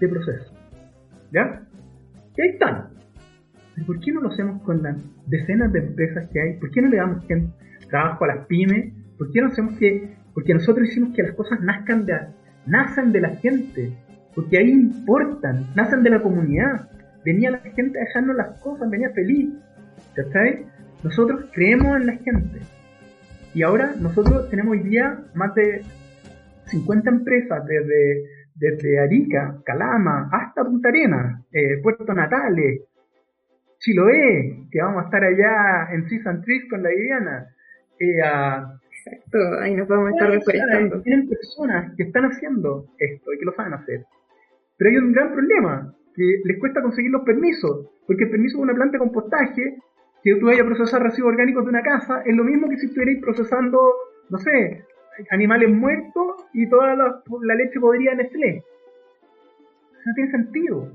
[0.00, 0.52] de proceso.
[1.32, 1.62] ¿Ya?
[2.36, 2.88] Y ahí están.
[3.86, 6.52] ¿Por qué no lo hacemos con las decenas de empresas que hay?
[6.58, 7.24] ¿Por qué no le damos
[7.90, 8.92] trabajo a las pymes?
[9.18, 10.16] ¿Por qué no hacemos que.?
[10.32, 12.14] Porque nosotros hicimos que las cosas nazcan de,
[12.66, 13.92] nacen de la gente.
[14.34, 16.88] Porque ahí importan, nacen de la comunidad.
[17.24, 19.50] Venía la gente a dejarnos las cosas, venía feliz.
[20.14, 20.66] ¿Cachai?
[21.02, 22.60] Nosotros creemos en la gente.
[23.54, 25.82] Y ahora nosotros tenemos hoy día más de
[26.66, 32.82] 50 empresas desde, desde Arica, Calama, hasta Punta Arenas, eh, Puerto Natales,
[33.78, 37.46] Chiloé, que vamos a estar allá en Season Trees con la Viviana.
[38.00, 38.20] Eh,
[39.06, 41.02] Exacto, ahí nos vamos a estar reforestando.
[41.02, 44.04] Tienen personas que están haciendo esto y que lo saben hacer.
[44.78, 48.62] Pero hay un gran problema, que les cuesta conseguir los permisos, porque el permiso de
[48.62, 49.76] una planta de compostaje,
[50.24, 52.86] que tú vayas a procesar residuos orgánicos de una casa, es lo mismo que si
[52.86, 53.92] estuvierais procesando,
[54.30, 54.84] no sé,
[55.30, 58.22] animales muertos y toda la, leche podría en.
[58.22, 58.64] Eso
[60.06, 60.88] no tiene sentido.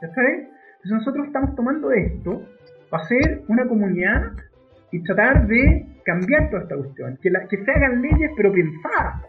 [0.00, 0.48] ¿Ya sabes?
[0.82, 2.42] Entonces nosotros estamos tomando esto
[2.88, 4.32] para hacer una comunidad
[4.90, 7.18] y tratar de cambiar toda esta cuestión.
[7.22, 9.24] Que, la, que se hagan leyes pero pensadas.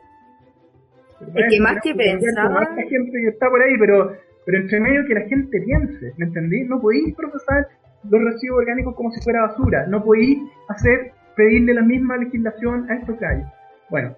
[1.36, 2.67] Es que más que pensar...
[2.78, 6.26] Hay gente que está por ahí, pero, pero entre medio que la gente piense, ¿me
[6.26, 6.63] entendí?
[6.63, 7.67] No podéis procesar
[8.10, 9.86] los residuos orgánicos como si fuera basura.
[9.88, 10.39] No podéis
[10.70, 13.46] hacer, pedirle la misma legislación a estos calles.
[13.89, 14.15] Bueno,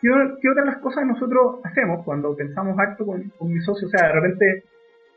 [0.00, 0.08] ¿qué,
[0.40, 3.86] ¿qué, otras cosas nosotros hacemos cuando pensamos harto con, con mi socio?
[3.86, 4.64] O sea, de repente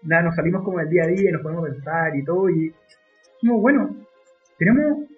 [0.04, 2.50] nada, nos salimos como del día a día y nos podemos pensar y todo.
[2.50, 2.74] Y
[3.42, 3.96] dijimos, bueno,
[4.58, 5.10] tenemos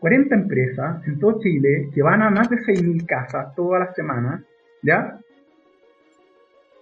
[0.00, 4.42] 40 empresas en todo Chile que van a más de 6.000 casas todas las semanas,
[4.82, 5.18] ¿ya?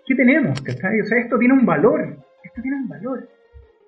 [0.06, 0.60] ¿Qué tenemos?
[0.62, 1.00] ¿cachai?
[1.00, 2.16] O sea, esto tiene un valor.
[2.42, 3.28] Esto tiene un valor.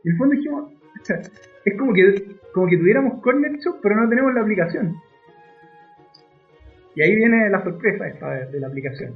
[0.05, 0.73] En el fondo dijimos,
[1.65, 4.97] es como que, como que tuviéramos Corner Shop, pero no tenemos la aplicación.
[6.95, 9.15] Y ahí viene la sorpresa esta de, la aplicación.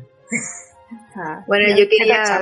[1.47, 2.41] bueno, yo quería,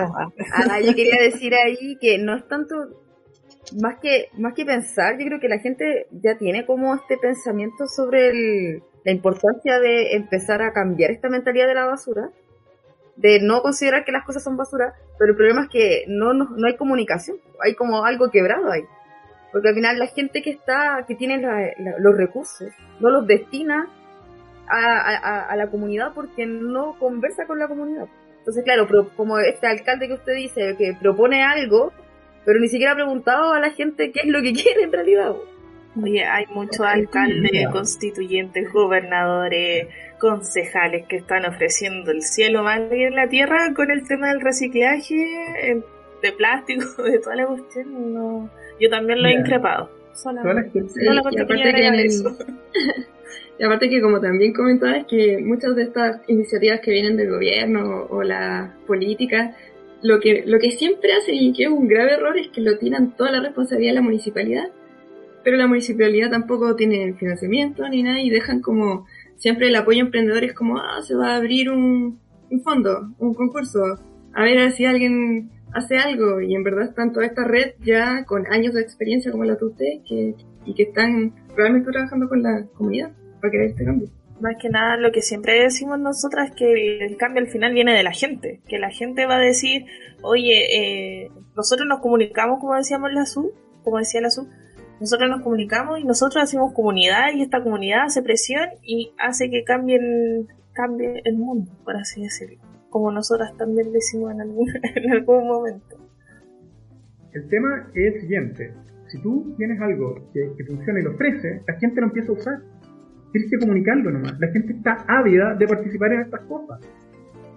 [0.85, 2.77] yo quería decir ahí que no es tanto,
[3.81, 7.87] más que, más que pensar, yo creo que la gente ya tiene como este pensamiento
[7.87, 12.31] sobre la importancia de empezar a cambiar esta mentalidad de la basura,
[13.17, 16.51] de no considerar que las cosas son basura, pero el problema es que no, no,
[16.57, 18.83] no hay comunicación, hay como algo quebrado ahí.
[19.55, 21.41] Porque al final la gente que está, que tiene
[22.01, 23.89] los recursos, no los destina
[24.69, 28.09] a, la comunidad porque no conversa con la comunidad.
[28.39, 31.93] Entonces, claro, como este alcalde que usted dice, que propone algo,
[32.45, 35.37] pero ni siquiera ha preguntado a la gente qué es lo que quiere en realidad.
[36.03, 39.87] Oye, hay muchos alcaldes, constituyentes, gobernadores,
[40.19, 45.81] concejales que están ofreciendo el cielo más en la tierra con el tema del reciclaje
[46.23, 48.51] de plástico, de toda la cuestión.
[48.81, 49.91] Yo también lo he increpado.
[50.15, 50.85] Solamente,
[53.59, 58.07] Y aparte que como también comentabas que muchas de estas iniciativas que vienen del gobierno
[58.11, 59.55] o la política,
[60.03, 62.77] lo que, lo que siempre hacen y que es un grave error es que lo
[62.79, 64.69] tiran toda la responsabilidad a la municipalidad,
[65.45, 69.07] pero la municipalidad tampoco tiene financiamiento ni nada y dejan como
[69.37, 72.19] siempre el apoyo a emprendedores como, ah, se va a abrir un,
[72.51, 74.01] un fondo, un concurso,
[74.33, 78.47] a ver si alguien hace algo y en verdad están toda esta red ya con
[78.47, 80.35] años de experiencia como la de ustedes que,
[80.65, 84.09] y que están realmente trabajando con la comunidad para este cambio.
[84.41, 88.03] Más que nada, lo que siempre decimos nosotras que el cambio al final viene de
[88.03, 89.85] la gente, que la gente va a decir,
[90.23, 93.53] oye, eh, nosotros nos comunicamos, como decíamos la SU,
[93.85, 94.49] como decía la SU,
[95.01, 99.63] nosotros nos comunicamos y nosotros hacemos comunidad y esta comunidad hace presión y hace que
[99.65, 102.59] cambien, cambie el mundo, por así decirlo,
[102.95, 105.97] como nosotras también decimos en algún, en algún momento.
[107.33, 108.73] El tema es el siguiente,
[109.09, 112.35] si tú tienes algo que, que funciona y lo ofrece, la gente lo empieza a
[112.35, 112.63] usar
[113.35, 114.39] tienes que comunicarlo nomás.
[114.39, 116.81] La gente está ávida de participar en estas cosas.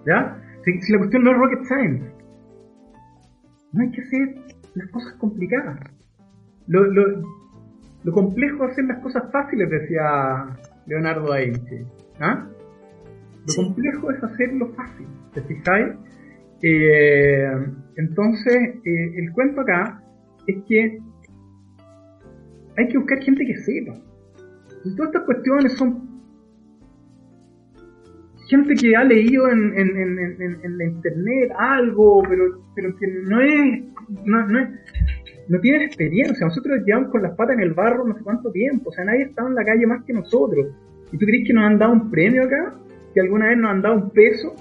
[0.04, 0.36] ¿Ya?
[0.64, 2.12] Si, la cuestión no es rocket science,
[3.72, 4.34] no hay que hacer
[4.74, 5.78] las cosas complicadas.
[6.66, 11.86] Lo, lo, complejo es hacer las cosas fáciles, decía Leonardo da Vinci.
[12.18, 12.48] ¿Ah?
[13.48, 15.94] Lo complejo es hacerlo fácil, ¿te fijáis?
[16.62, 17.50] Eh,
[17.96, 20.02] entonces, eh, el cuento acá
[20.46, 20.98] es que
[22.76, 23.94] hay que buscar gente que sepa
[24.96, 26.08] todas estas cuestiones son
[28.48, 33.82] gente que ha leído en, la internet algo, pero, pero que no es,
[34.24, 34.68] no, no es,
[35.48, 36.46] no tiene experiencia.
[36.46, 39.24] Nosotros llevamos con las patas en el barro no sé cuánto tiempo, o sea, nadie
[39.24, 40.66] está en la calle más que nosotros.
[41.12, 42.74] ¿Y tú crees que nos han dado un premio acá?
[43.14, 44.54] ¿Que alguna vez nos han dado un peso?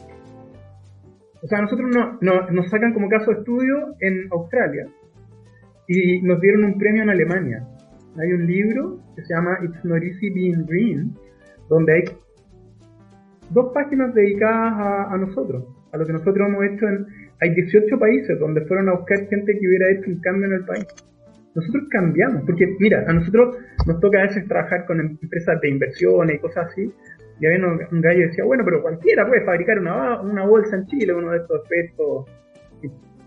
[1.42, 4.88] O sea, nosotros no, no, nos sacan como caso de estudio en Australia
[5.88, 7.68] y nos dieron un premio en Alemania
[8.20, 11.14] hay un libro que se llama It's Not Easy Being Green,
[11.70, 12.04] donde hay
[13.52, 14.74] dos páginas dedicadas
[15.12, 15.66] a, nosotros.
[15.92, 17.06] a lo que nosotros hemos hecho en...
[17.40, 20.66] Hay 18 países donde fueron a buscar gente que hubiera hecho un cambio en el
[20.66, 20.88] país.
[21.54, 26.38] Nosotros cambiamos, porque mira, a nosotros nos toca a veces trabajar con empresas de inversiones
[26.38, 26.92] y cosas así,
[27.40, 30.86] y había un, gallo que decía, bueno, pero cualquiera puede fabricar una, una bolsa en
[30.88, 32.26] Chile, uno de estos efectos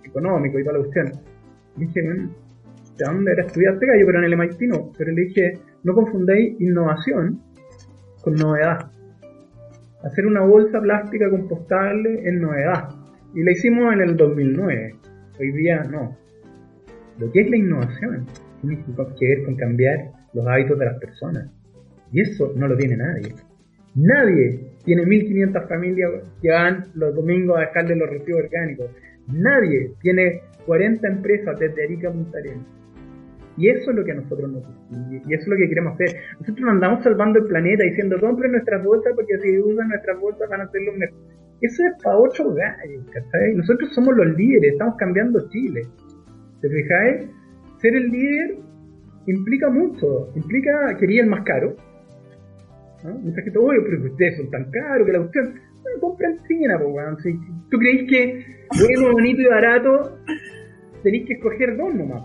[0.04, 1.12] económicos y toda la cuestión.
[1.76, 4.06] Dije, ¿de dónde era estudiar este gallo?
[4.06, 4.92] Pero en el MIT no.
[4.98, 7.40] Pero le dije, no confundáis innovación
[8.22, 8.90] con novedad.
[10.02, 12.88] Hacer una bolsa plástica compostable es novedad.
[13.34, 14.94] Y la hicimos en el 2009.
[15.38, 16.16] Hoy día no.
[17.18, 18.26] Lo que es la innovación
[18.60, 18.84] tiene
[19.18, 21.48] que ver con cambiar los hábitos de las personas.
[22.12, 23.34] Y eso no lo tiene nadie.
[23.94, 28.90] Nadie tiene 1500 familias que van los domingos a dejarle los residuos orgánicos.
[29.33, 32.66] Nadie tiene 40 empresas desde Arica a Punta Arenas.
[33.57, 34.64] Y eso es lo que nosotros nos
[35.26, 36.16] y eso es lo que queremos hacer.
[36.40, 40.48] Nosotros no andamos salvando el planeta diciendo compren nuestras bolsas porque si usan nuestras bolsas
[40.48, 41.40] van a ser los mejores.
[41.61, 43.55] Eso es para ocho gallos, ¿cachai?
[43.55, 45.83] Nosotros somos los líderes, estamos cambiando Chile.
[46.62, 47.29] ¿Te fijáis?
[47.83, 48.57] Ser el líder
[49.26, 51.76] implica mucho, implica quería el más caro,
[53.04, 53.14] ¿no?
[53.18, 55.60] Mucha gente, oye, pero ustedes son tan caros que la cuestión.
[55.82, 57.16] Bueno, compren China, pues, weón.
[57.22, 57.32] Si
[57.70, 60.18] tú creéis que bueno, bonito y barato,
[61.02, 62.22] tenéis que escoger dos nomás.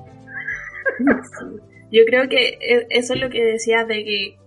[1.91, 4.37] Yo creo que e, eso es lo que decías de que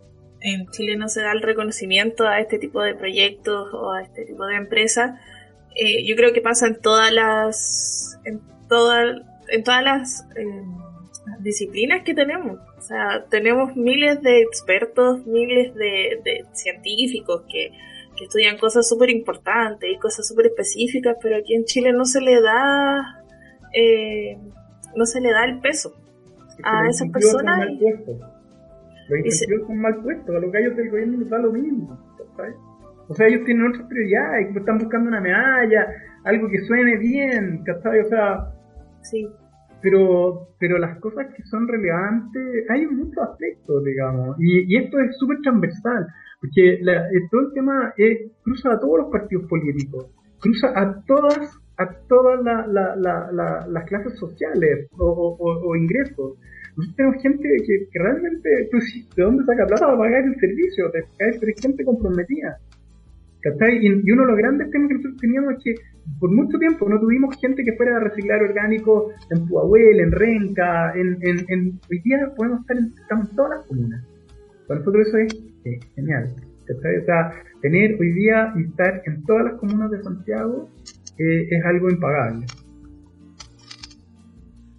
[0.40, 4.24] en Chile no se da el reconocimiento a este tipo de proyectos o a este
[4.24, 5.18] tipo de empresas.
[5.74, 10.44] Eh, yo creo que pasa en todas las en todas en todas las eh,
[11.40, 12.58] disciplinas que tenemos.
[12.76, 17.70] O sea, tenemos miles de expertos, miles de, científicos que,
[18.20, 22.40] estudian cosas súper importantes y cosas súper específicas, pero aquí en Chile no se le
[22.40, 23.22] da
[23.72, 24.36] eh,
[24.96, 25.94] no se le da el peso
[26.64, 27.68] a esas personas.
[29.08, 31.96] Los incentivos son mal puestos, a los gallos del gobierno les da lo mismo.
[33.08, 35.88] O sea, ellos tienen otras prioridades, están buscando una medalla,
[36.24, 38.00] algo que suene bien, ¿cachai?
[38.00, 38.52] O sea,
[39.02, 39.28] sí.
[39.82, 45.16] Pero, pero las cosas que son relevantes, hay muchos aspectos, digamos, y, y esto es
[45.18, 46.06] súper transversal,
[46.40, 50.06] porque eh, todo el tema es, cruza a todos los partidos políticos,
[50.40, 56.36] cruza a todas a todas las clases sociales o, ingresos.
[56.76, 58.84] Nosotros tenemos gente que, realmente, pues,
[59.16, 60.90] ¿de dónde saca plata para pagar el servicio?
[61.18, 62.58] Pero gente comprometida.
[63.44, 65.74] Y, uno de los grandes temas que nosotros teníamos es que
[66.18, 70.92] por mucho tiempo no tuvimos gente que fuera a reciclar orgánico en Puahuel, en Renca,
[70.94, 74.04] en, en, hoy día podemos estar en, todas las comunas.
[74.66, 76.34] Para nosotros eso es eh, genial.
[76.70, 80.68] O sea, tener hoy día y estar en todas las comunas de Santiago
[81.18, 82.46] es algo impagable.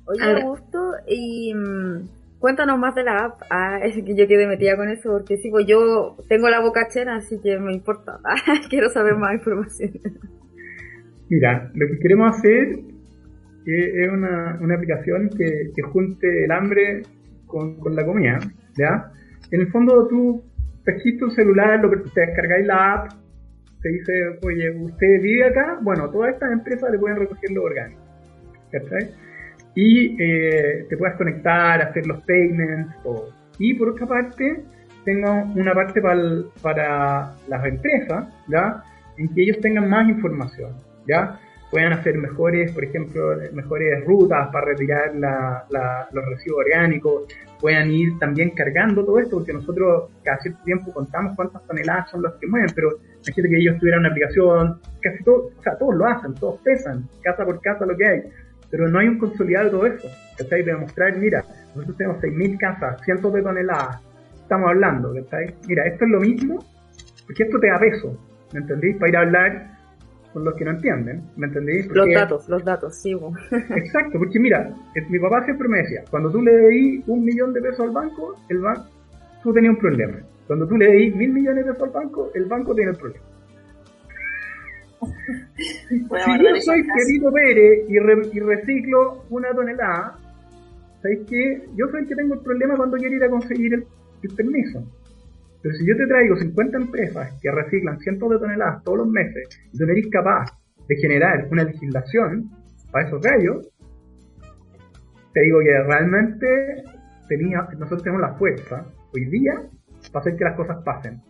[0.06, 2.08] Oye, Augusto, y mm,
[2.40, 3.42] cuéntanos más de la app.
[3.50, 6.88] Ah, es que yo quedé metida con eso porque sí, pues yo tengo la boca
[6.90, 8.20] llena, así que me importa.
[8.70, 9.92] Quiero saber más información.
[11.30, 12.80] Mira, lo que queremos hacer
[13.66, 17.04] es una, una aplicación que, que, junte el hambre
[17.46, 18.40] con, con, la comida,
[18.76, 19.12] ¿ya?
[19.52, 20.44] En el fondo tú
[20.84, 23.12] pesquís tu celular, lo, te descargáis la app,
[23.82, 25.78] te dice, oye, ¿usted vive acá?
[25.82, 28.04] Bueno, todas estas empresas le pueden recoger los orgánicos.
[28.72, 29.10] ¿Cachai?
[29.76, 33.30] Y eh, te puedes conectar, hacer los payments, todo.
[33.60, 34.64] Y por otra parte,
[35.06, 36.22] tengo una parte para,
[36.62, 38.84] para las empresas, ¿ya?
[39.18, 40.72] En que ellos tengan más información,
[41.08, 41.40] ¿ya?
[41.72, 45.14] Puedan hacer mejores, por ejemplo, mejores rutas para retirar
[46.12, 47.24] los residuos orgánicos,
[47.60, 52.24] puedan ir también cargando todo esto, porque nosotros cada cierto tiempo contamos cuántas toneladas son
[52.24, 52.90] las que mueven, pero
[53.26, 57.08] imagínate que ellos tuvieran una aplicación, casi todos, o sea, todos lo hacen, todos pesan,
[57.22, 58.24] casa por casa lo que hay,
[58.70, 60.08] pero no hay un consolidado de todo eso.
[60.50, 61.44] De demostrar, mira,
[61.76, 64.02] nosotros tenemos 6.000 casas, cientos de toneladas,
[64.42, 65.54] estamos hablando, ¿cachai?
[65.68, 66.66] Mira, esto es lo mismo,
[67.26, 68.18] porque esto te da peso,
[68.54, 68.98] ¿me entendéis?
[68.98, 69.80] Para ir a hablar
[70.34, 71.88] con los que no entienden, ¿me entendéis?
[71.88, 73.14] los datos, los datos, sí.
[73.52, 74.74] Exacto, porque mira,
[75.10, 78.36] mi papá siempre me decía, cuando tú le debí un millón de pesos al banco,
[78.50, 78.86] el banco,
[79.44, 80.18] tú tenías un problema.
[80.48, 83.26] Cuando tú le debí mil millones de pesos al banco, el banco tiene el problema.
[85.88, 87.96] Si yo soy querido Pérez y,
[88.38, 90.18] y, reciclo una tonelada,
[91.02, 91.66] ¿sabes qué?
[91.76, 94.84] Yo soy el que tengo el problema cuando quiero ir a conseguir el permiso.
[95.62, 99.48] Pero si yo te traigo 50 empresas que reciclan cientos de toneladas todos los meses
[99.74, 100.52] y tú eres capaz
[100.88, 102.50] de generar una legislación
[102.92, 103.70] para esos gallos,
[105.34, 106.84] te digo que realmente
[107.28, 109.54] tenía, nosotros tenemos la fuerza hoy día
[110.12, 111.22] para hacer que las cosas pasen.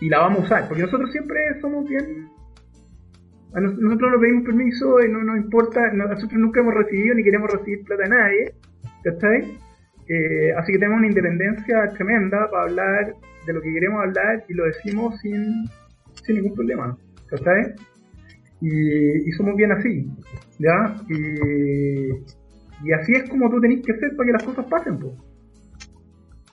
[0.00, 2.28] Y la vamos a usar, porque nosotros siempre somos bien...
[3.54, 7.84] Nosotros no pedimos permiso y no nos importa, nosotros nunca hemos recibido ni queremos recibir
[7.84, 8.54] plata de nadie,
[9.04, 9.58] ¿cachai?
[10.08, 13.14] Eh, así que tenemos una independencia tremenda para hablar
[13.46, 15.64] de lo que queremos hablar y lo decimos sin,
[16.28, 16.96] ningún problema,
[17.44, 17.74] ¿sabes?
[18.62, 20.06] y, y somos bien así,
[20.58, 20.94] ¿ya?
[21.08, 25.14] Y, así es como tú tenés que ser para que las cosas pasen, pues.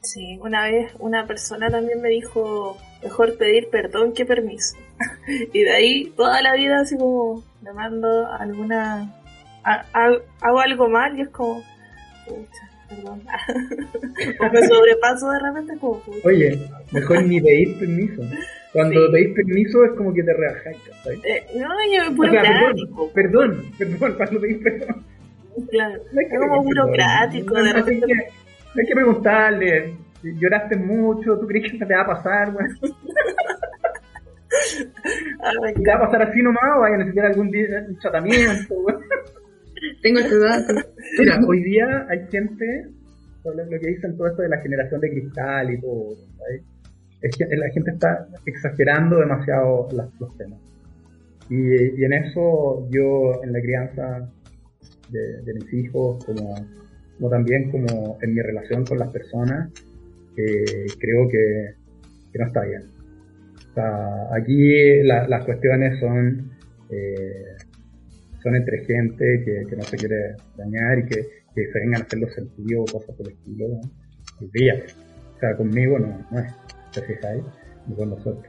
[0.01, 4.77] Sí, una vez una persona también me dijo, mejor pedir perdón que permiso.
[5.53, 9.13] y de ahí toda la vida así como me mando alguna...
[9.63, 11.63] hago algo mal y es como...
[12.89, 13.21] perdón.
[14.39, 16.01] o me sobrepaso de repente como...
[16.23, 16.59] Oye,
[16.91, 18.21] mejor ni pedir permiso.
[18.71, 20.77] Cuando pedís permiso es como que te rebajáis,
[21.23, 23.11] eh, no, yo burocrático.
[23.13, 25.05] Perdón, perdón, cuando pedís perdón.
[25.71, 27.55] Claro, es como burocrático.
[27.55, 28.05] de repente...
[28.13, 32.67] hay que preguntarle, lloraste mucho, ¿tú crees que te va a pasar, güey?
[35.75, 38.95] ¿Te va a pasar así nomás o vaya a necesitar algún día un tratamiento, güey?
[40.01, 40.73] Tengo tu dato.
[41.17, 42.87] Mira, hoy día hay gente,
[43.43, 46.63] lo que dicen todo esto de la generación de cristal y todo, ¿sabes?
[47.21, 50.59] es que la gente está exagerando demasiado los temas.
[51.49, 54.29] Y, en eso yo, en la crianza
[55.09, 59.69] de, mis hijos, como, también como en mi relación con las personas,
[60.99, 61.75] creo que,
[62.37, 62.83] no está bien.
[64.31, 66.51] aquí las cuestiones son,
[66.89, 67.55] eh,
[68.43, 72.33] son entre gente que, no se quiere dañar y que, se vengan a hacer los
[72.33, 73.67] sentidos o cosas por el estilo.
[73.67, 73.79] ¿no?
[73.79, 76.53] O sea, conmigo no, no es
[76.93, 77.43] ¿te fijáis?
[77.87, 78.45] Y con nosotros.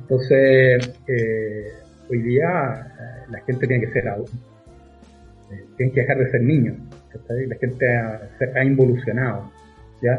[0.00, 1.72] Entonces, eh,
[2.10, 4.32] hoy día eh, la gente tiene que ser adulto.
[5.52, 6.76] Eh, tienen que dejar de ser niños.
[7.28, 9.50] La gente ha, involucionado.
[10.02, 10.18] ¿Ya?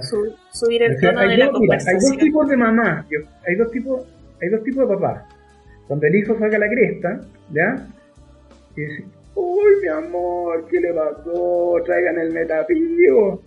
[0.51, 1.95] subir el tono de la conversación.
[1.95, 3.05] Hay dos tipos de mamá,
[3.47, 4.05] hay dos tipos,
[4.41, 5.27] hay dos tipos de papá.
[5.87, 7.87] Cuando el hijo saca la cresta, ¿ya?
[8.75, 11.81] Y dice, uy mi amor, ¿qué le pasó?
[11.85, 13.41] Traigan el metapío.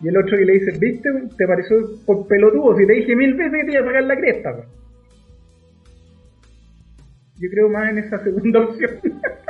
[0.00, 1.08] Y el otro que le dice, ¿viste?
[1.36, 2.76] ¿Te pareció por pelotudo?
[2.76, 4.66] Si te dije mil veces que te iba a sacar la cresta.
[7.38, 9.00] Yo creo más en esa segunda opción.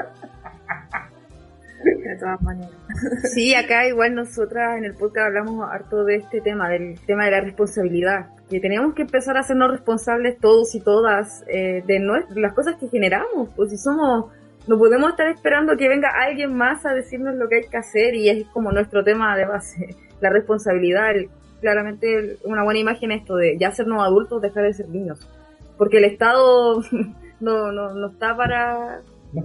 [1.84, 2.70] De todas maneras.
[3.34, 7.30] Sí, acá igual nosotras en el podcast hablamos harto de este tema, del tema de
[7.30, 8.26] la responsabilidad.
[8.48, 12.00] Que tenemos que empezar a hacernos responsables todos y todas eh, de
[12.34, 13.48] las cosas que generamos.
[13.56, 14.30] Pues si somos
[14.68, 18.14] no podemos estar esperando que venga alguien más a decirnos lo que hay que hacer
[18.14, 21.14] y es como nuestro tema de base la responsabilidad,
[21.60, 25.28] claramente una buena imagen esto de ya sernos adultos, dejar de ser niños.
[25.76, 26.80] Porque el Estado
[27.40, 29.00] no, no, no está para,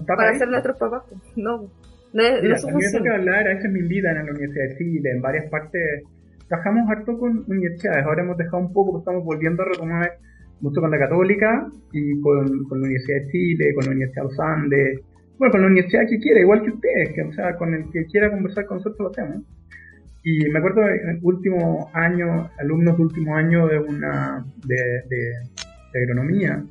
[0.06, 1.04] para ser nuestros papás.
[1.36, 1.68] No,
[2.24, 5.22] es, Mira, no que hablar, a veces me invitan a la Universidad de Chile, en
[5.22, 6.04] varias partes.
[6.48, 10.12] Trabajamos harto con universidades, ahora hemos dejado un poco, estamos volviendo a retomar
[10.62, 14.30] mucho con la Católica y con, con la Universidad de Chile, con la Universidad de
[14.30, 15.02] los Andes,
[15.38, 18.06] bueno, con la universidad que quiera, igual que ustedes, que, o sea, con el que
[18.06, 19.44] quiera conversar con nosotros lo hacemos.
[20.24, 24.76] Y me acuerdo en el último año, alumnos de último año de una de,
[25.10, 26.64] de, agronomía.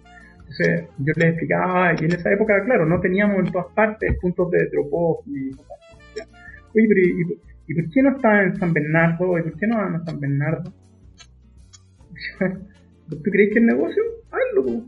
[0.49, 4.51] Entonces yo les explicaba, y en esa época, claro, no teníamos en todas partes puntos
[4.51, 5.51] de Dropbox y
[6.77, 7.01] Oye, pero
[7.69, 9.39] ¿y, por qué no está en San Bernardo?
[9.39, 10.73] ¿Y por qué no en San Bernardo?
[13.09, 14.03] ¿Tú crees que es negocio?
[14.31, 14.85] Hazlo,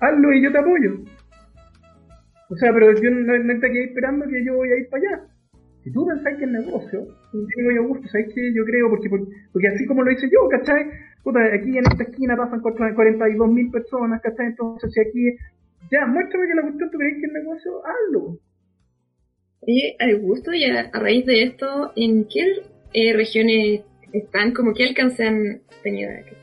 [0.00, 1.04] hazlo y yo te apoyo.
[2.48, 5.02] O sea, pero yo no, no te quedé esperando que yo voy a ir para
[5.02, 5.29] allá.
[5.82, 8.52] Si tú pensás que es negocio, digo yo, ¿sabes qué?
[8.52, 10.90] Yo creo, porque, porque así como lo hice yo, ¿cachai?
[11.22, 14.46] Puta, aquí en esta esquina pasan 42 mil personas, ¿cachai?
[14.46, 15.36] Entonces, si aquí,
[15.90, 18.38] ya, muéstrame que la cuestión tú crees que es negocio, hazlo.
[19.62, 22.62] Oye, gusto y a, raíz de esto, ¿en qué
[22.92, 24.52] eh, regiones están?
[24.52, 26.36] ¿Como qué alcance han tenido aquí?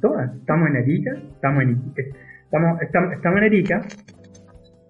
[0.00, 0.34] Todas.
[0.34, 2.10] Estamos en Arica, estamos en Iquique.
[2.44, 3.82] Estamos, estamos, estamos en Arica.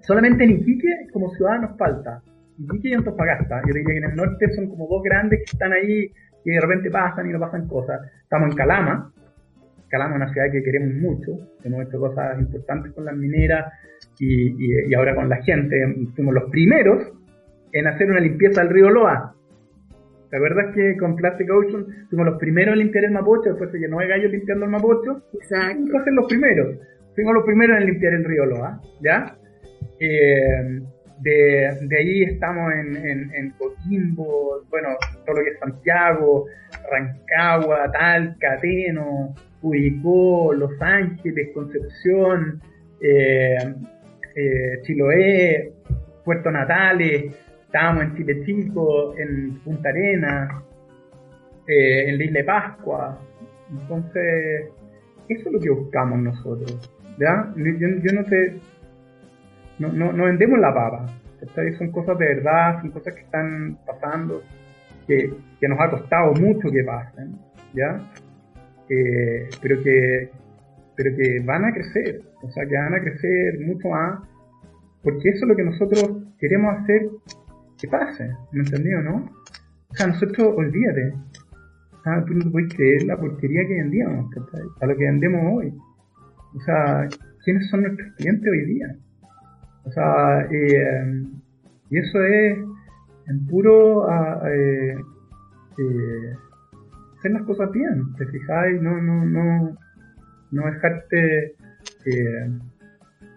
[0.01, 2.23] Solamente en Iquique, como ciudad, nos falta
[2.59, 3.63] Iquique y Antofagasta.
[3.67, 6.11] Yo diría que en el norte son como dos grandes que están ahí
[6.45, 8.01] y de repente pasan y no pasan cosas.
[8.23, 9.13] Estamos en Calama.
[9.89, 11.33] Calama es una ciudad que queremos mucho.
[11.65, 13.73] Hemos hecho cosas importantes con las mineras
[14.19, 15.77] y, y, ahora con la gente.
[16.15, 17.13] Fuimos los primeros
[17.73, 19.35] en hacer una limpieza del río Loa.
[20.31, 23.51] ¿Te acuerdas que con Plastic Ocean fuimos los primeros en limpiar el Mapocho?
[23.51, 25.23] Después se llenó de gallos limpiando el Mapocho.
[25.35, 26.05] Exacto.
[26.05, 26.79] Ser los primeros.
[27.15, 28.81] Fuimos los primeros en limpiar el río Loa.
[29.03, 29.37] ¿Ya?
[30.01, 30.81] Eh,
[31.21, 34.89] de, de ahí estamos en, en, Coquimbo, bueno,
[35.25, 36.47] todo lo que es Santiago,
[36.91, 42.61] Rancagua, Talca, Teno, Curicó, Los Ángeles, Concepción,
[43.01, 43.57] eh,
[44.35, 45.73] eh, Chiloé,
[46.25, 50.63] Puerto Natales, estábamos en Chile Chico, en Punta Arena,
[51.67, 53.21] eh, en la Isla de Pascua.
[53.71, 54.67] Entonces,
[55.29, 56.91] eso es lo que buscamos nosotros.
[57.19, 57.53] ¿ya?
[57.57, 58.61] Yo, yo no sé
[59.79, 61.07] no, no, no vendemos la papa.
[61.79, 64.43] Son cosas de verdad, son cosas que están pasando,
[65.07, 67.39] que, que nos ha costado mucho que pasen,
[67.75, 68.01] ¿ya?
[68.89, 70.31] Eh, pero que
[70.97, 74.21] pero que van a crecer, o sea, que van a crecer mucho más
[75.07, 77.09] porque eso es lo que nosotros queremos hacer
[77.79, 79.31] que pase, ¿me entendió, no?
[79.89, 81.15] O sea, nosotros, olvídate,
[82.07, 84.35] ah, tú no puedes creer la porquería que vendíamos,
[84.81, 85.73] a lo que vendemos hoy.
[86.57, 87.09] O sea,
[87.45, 88.97] ¿quiénes son nuestros clientes hoy día?
[89.87, 91.25] O sea, eh,
[91.91, 92.59] y eso es
[93.29, 94.07] en puro
[94.47, 94.97] eh,
[95.79, 96.35] eh,
[97.19, 99.77] hacer las cosas bien, te fijáis, no, no, no,
[100.53, 101.55] no dejarte,
[102.07, 102.49] eh,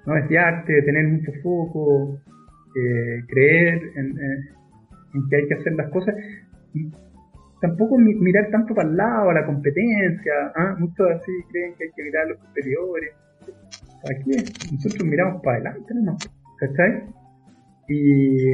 [0.06, 2.20] no desviarte, tener mucho foco,
[2.76, 4.16] eh, creer en,
[5.30, 6.16] que hay que hacer las cosas
[6.74, 6.90] y
[7.62, 10.76] tampoco mirar tanto para el lado, a la competencia, ¿ah?
[10.78, 13.12] muchos así creen que hay que mirar a los superiores.
[14.10, 14.32] Aquí
[14.72, 16.16] nosotros miramos para adelante, ¿no?
[16.60, 17.04] ¿Cachai?
[17.88, 18.52] Y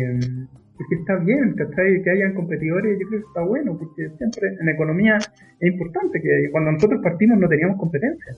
[0.80, 2.02] es que está bien, ¿cachai?
[2.04, 5.18] Que hayan competidores, yo creo que está bueno, porque siempre en economía
[5.60, 8.34] es importante que cuando nosotros partimos no teníamos competencia.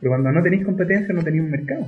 [0.00, 1.86] Pero cuando no tenéis competencia no tenéis un mercado.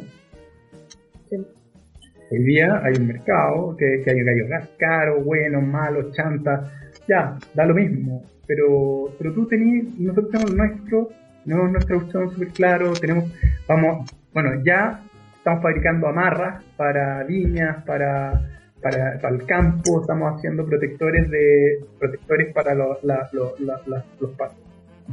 [2.30, 6.70] Hoy día hay un mercado, que, que hay gallos gas caros, buenos, malos, chantas,
[7.08, 8.22] ya, da lo mismo.
[8.46, 11.08] Pero, pero tú tenés, nosotros tenemos nuestro,
[11.44, 13.32] tenemos nuestra opción súper claro, tenemos,
[13.66, 15.02] vamos, bueno, ya
[15.48, 18.38] estamos fabricando amarras para viñas, para,
[18.82, 23.80] para, el campo, estamos haciendo protectores de protectores para los, la, los, la,
[24.20, 24.58] los pasos.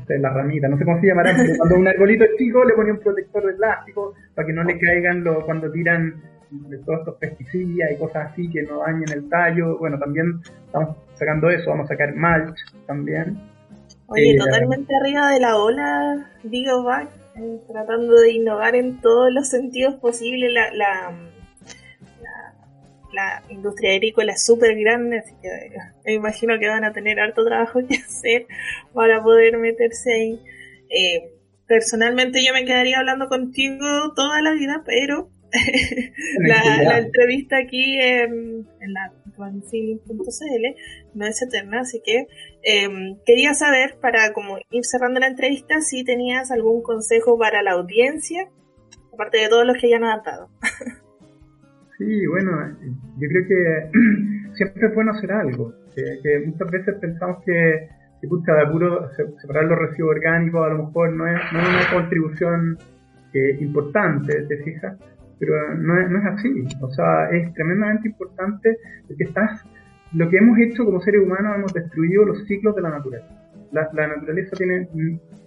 [0.10, 2.94] las ramitas, no sé cómo se llamarán, pero cuando un arbolito es chico le ponía
[2.94, 6.22] un protector de plástico para que no le caigan lo, cuando tiran
[6.86, 9.78] todos estos pesticidas y cosas así que no dañen el tallo.
[9.78, 13.40] Bueno, también estamos sacando eso, vamos a sacar mulch también.
[14.08, 17.08] Oye, eh, totalmente arriba de la ola, digo, va
[17.68, 20.52] tratando de innovar en todos los sentidos posibles.
[20.54, 21.32] La, la,
[23.14, 25.50] la, industria agrícola es súper grande, así que
[26.06, 28.48] me imagino que van a tener harto trabajo que hacer
[28.94, 30.40] para poder meterse ahí.
[30.90, 31.32] Eh,
[31.68, 35.30] personalmente yo me quedaría hablando contigo toda la vida, pero
[36.40, 39.12] la, entrevista aquí en, en la
[41.14, 42.28] no es eterna, así que
[42.66, 47.74] em, quería saber, para como ir cerrando la entrevista, si tenías algún consejo para la
[47.74, 48.50] audiencia,
[49.14, 50.50] aparte de todos los que ya nos han dado.
[51.98, 52.52] sí, bueno,
[53.18, 53.90] yo creo que
[54.56, 57.88] siempre es bueno hacer algo, que, muchas veces pensamos que,
[58.22, 59.10] que pucha, de apuro
[59.42, 62.78] separar los residuos orgánicos a lo mejor no es, no es una contribución
[63.34, 64.98] eh, importante, ¿te fijas?
[65.40, 66.50] pero no es, no es así.
[66.82, 69.64] O sea, es tremendamente importante porque estás,
[70.16, 73.28] lo que hemos hecho como seres humanos, hemos destruido los ciclos de la naturaleza.
[73.72, 74.88] La, la naturaleza tiene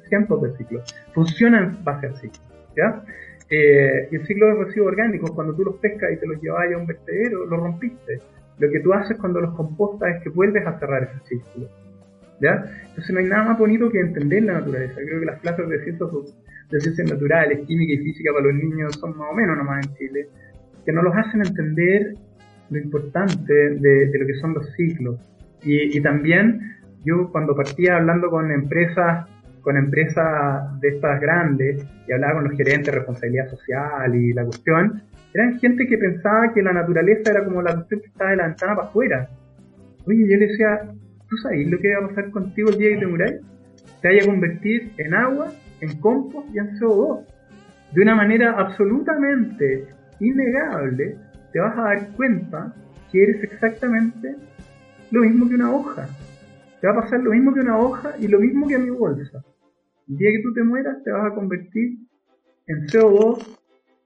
[0.09, 2.41] cientos de ciclos, funciona en base al ciclo.
[2.77, 3.03] ¿ya?
[3.51, 6.71] Eh, y el ciclo de residuos orgánicos, cuando tú los pescas y te los llevas
[6.73, 8.21] a un vertedero, lo rompiste.
[8.59, 11.69] Lo que tú haces cuando los compostas es que vuelves a cerrar ese ciclo.
[12.41, 12.65] ¿ya?
[12.89, 14.97] Entonces no hay nada más bonito que entender la naturaleza.
[14.97, 16.11] Creo que las clases de ciencias,
[16.71, 19.95] de ciencias naturales, química y física para los niños son más o menos nomás en
[19.95, 20.29] Chile,
[20.85, 22.15] que nos los hacen entender
[22.71, 25.19] lo importante de, lo que son los ciclos.
[25.63, 29.27] Y, también yo cuando partía hablando con empresas
[29.63, 34.45] con empresas de estas grandes y hablaba con los gerentes de responsabilidad social y la
[34.45, 35.03] cuestión,
[35.35, 38.47] eran gente que pensaba que la naturaleza era como la cuestión que estaba de la
[38.47, 39.29] ventana para afuera.
[40.07, 40.81] Oye, yo le decía,
[41.29, 43.37] ¿Tú sabes lo que va a pasar contigo el día que te muráis?
[44.01, 47.27] Te vaya a convertir en agua, en compost y en CO2.
[47.93, 49.87] De una manera absolutamente
[50.21, 51.17] innegable,
[51.53, 52.75] te vas a dar cuenta
[53.11, 54.37] que eres exactamente
[55.11, 56.09] lo mismo que una hoja.
[56.81, 58.91] Te va a pasar lo mismo que una hoja y lo mismo que a mi
[58.91, 59.43] bolsa.
[60.09, 61.99] El día que tú te mueras, te vas a convertir
[62.67, 63.59] en CO2,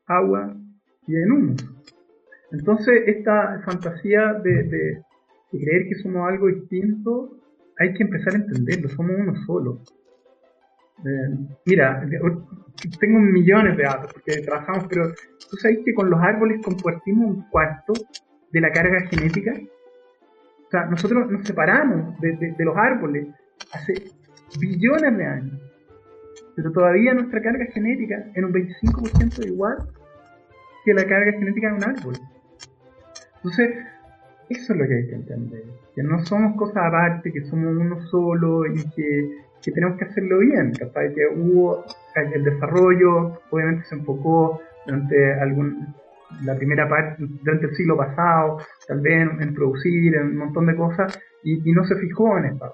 [0.06, 0.56] agua
[1.06, 1.56] y en humo.
[2.52, 5.02] Entonces, esta fantasía de,
[5.52, 7.38] y creer que somos algo distinto,
[7.78, 9.80] hay que empezar a entenderlo, somos uno solo.
[10.98, 11.36] Eh,
[11.66, 12.04] mira,
[13.00, 15.12] tengo millones de datos porque trabajamos, pero
[15.50, 17.92] tú sabes que con los árboles compartimos un cuarto
[18.52, 19.52] de la carga genética.
[20.66, 23.28] O sea, nosotros nos separamos de, los árboles
[23.72, 23.94] hace
[24.58, 25.60] billones de años,
[26.56, 29.76] pero todavía nuestra carga genética en un 25% igual
[30.84, 32.14] que la carga genética de un árbol.
[33.36, 33.70] Entonces,
[34.48, 35.64] eso es lo que hay que entender.
[35.94, 39.30] Que no somos cosas aparte, que somos uno solo y que,
[39.70, 40.72] tenemos que hacerlo bien.
[40.72, 41.84] Capaz que hubo
[42.16, 45.94] el desarrollo, obviamente se enfocó durante algún,
[46.44, 48.58] la primera parte, durante el siglo pasado,
[48.88, 52.72] tal vez en, producir, en un montón de cosas, y, no se fijó en esta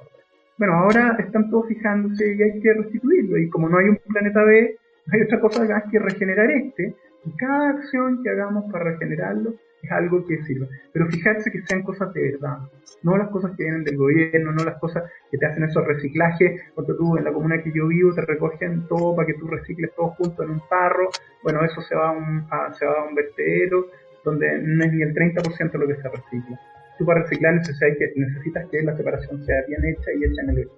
[0.59, 3.39] Bueno, ahora están todos fijándose y hay que restituirlo.
[3.39, 4.77] Y como no hay un planeta B,
[5.13, 6.95] hay otra cosa más que regenerar este.
[7.25, 10.67] Y cada acción que hagamos para regenerarlo es algo que sirva.
[10.93, 12.59] Pero fijarse que sean cosas de verdad,
[13.03, 16.61] no las cosas que vienen del gobierno, no las cosas que te hacen esos reciclajes,
[16.75, 19.93] porque tú en la comuna que yo vivo te recogen todo para que tú recicles
[19.95, 21.09] todo junto en un tarro,
[21.43, 23.87] bueno, eso se va a un, se va a un vertedero,
[24.25, 26.61] donde no es ni el 30% lo que se recicla.
[26.99, 30.51] Tú para reciclar necesitas que, necesitas que la separación sea bien hecha y hecha en
[30.51, 30.69] el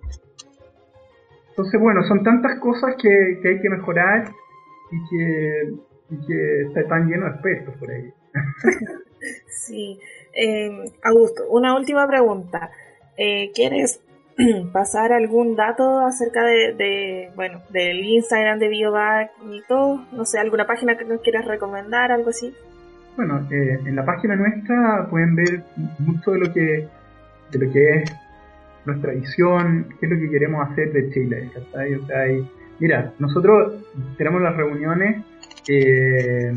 [1.49, 4.31] Entonces, bueno, son tantas cosas que, que hay que mejorar
[4.91, 5.73] y que,
[6.11, 8.13] y que está tan de aspectos por ahí.
[9.49, 9.99] sí.
[10.33, 12.71] Eh, Augusto, una última pregunta.
[13.17, 14.01] Eh, ¿Quieres
[14.73, 20.07] pasar algún dato acerca de, bueno, del Instagram de Biovac y todo?
[20.13, 22.55] No sé, alguna página que nos quieras recomendar, algo así.
[23.17, 25.63] Bueno, eh, en la página nuestra pueden ver
[25.99, 26.89] mucho de lo que
[27.51, 28.13] de lo que es
[28.87, 31.51] nuestra visión, qué es lo que queremos hacer de Chile.
[32.79, 33.75] mira, nosotros
[34.17, 35.25] tenemos las reuniones
[35.69, 36.53] eh,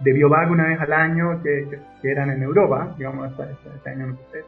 [0.00, 1.66] de Biovac una vez al año que,
[2.02, 4.44] eran en Europa, digamos, este, año no sé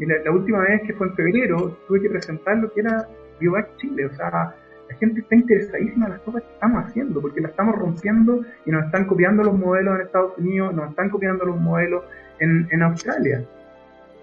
[0.00, 3.06] y la, última vez que fue en febrero, tuve que presentar lo que era
[3.38, 4.06] Biovac Chile.
[4.06, 7.76] O sea, la gente está interesadísima en las cosas que estamos haciendo, porque la estamos
[7.76, 12.04] rompiendo y nos están copiando los modelos en Estados Unidos, nos están copiando los modelos
[12.38, 13.44] en, en Australia.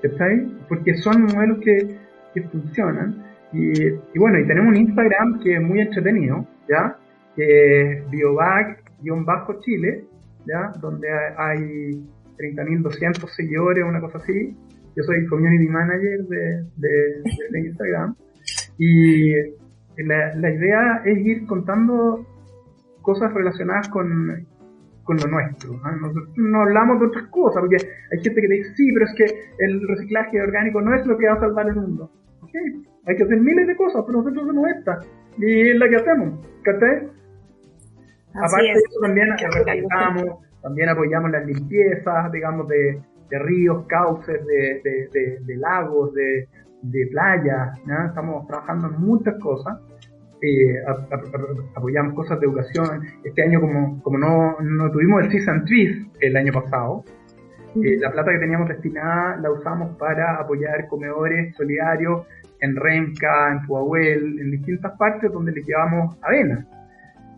[0.01, 0.51] ¿Estáis?
[0.67, 1.95] Porque son modelos que,
[2.33, 3.23] que funcionan.
[3.53, 6.97] Y, y, bueno, y tenemos un Instagram que es muy entretenido, ¿ya?
[7.35, 10.05] Que es biovac-chile,
[10.47, 10.71] ¿ya?
[10.79, 12.03] Donde hay
[12.37, 14.55] 30.200 seguidores, una cosa así.
[14.95, 18.15] Yo soy community manager de, de, Instagram
[18.79, 19.31] y
[19.97, 22.25] la, la, idea es ir contando
[23.03, 24.47] cosas relacionadas con,
[25.03, 25.79] con lo nuestro.
[25.83, 25.95] ¿ah?
[26.35, 29.87] no hablamos de otras cosas, porque hay gente que dice, sí, pero es que el
[29.87, 32.11] reciclaje orgánico no es lo que va a salvar el mundo.
[32.41, 32.83] Okay.
[33.07, 34.99] Hay que hacer miles de cosas, pero nosotros hacemos esta.
[35.37, 36.45] Y es la que hacemos.
[36.63, 37.16] ¿Cachai?
[38.37, 39.29] Aparte de eso, también
[40.61, 47.77] también apoyamos las limpiezas, digamos, de, de ríos, cauces, de, lagos, de, playas.
[48.07, 49.79] Estamos trabajando en muchas cosas.
[50.41, 50.75] Eh,
[51.75, 53.01] apoyamos cosas de educación.
[53.23, 57.03] Este año, como, como no, no tuvimos el Season Trees el año pasado,
[57.83, 62.25] eh, la plata que teníamos destinada la usamos para apoyar comedores solidarios
[62.59, 66.65] en Renca, en Puahuel, en distintas partes donde les llevamos avena.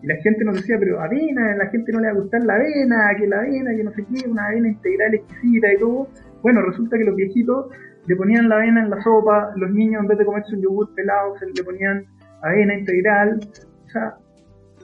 [0.01, 2.41] Y la gente nos decía, pero avena, a la gente no le va a gustar
[2.43, 6.07] la avena, que la avena, que no sé qué, una avena integral exquisita y todo.
[6.41, 7.67] Bueno, resulta que los viejitos
[8.07, 10.93] le ponían la avena en la sopa, los niños en vez de comerse un yogur
[10.95, 12.05] pelado, se le ponían
[12.41, 13.39] avena integral.
[13.85, 14.15] O sea,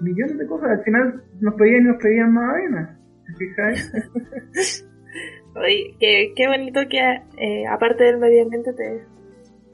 [0.02, 0.72] millones de cosas.
[0.72, 3.00] Al final nos pedían y nos pedían más avena.
[3.38, 3.46] ¿Te?
[5.60, 7.00] Oye, qué, qué bonito que
[7.38, 9.06] eh, aparte del medio ambiente te,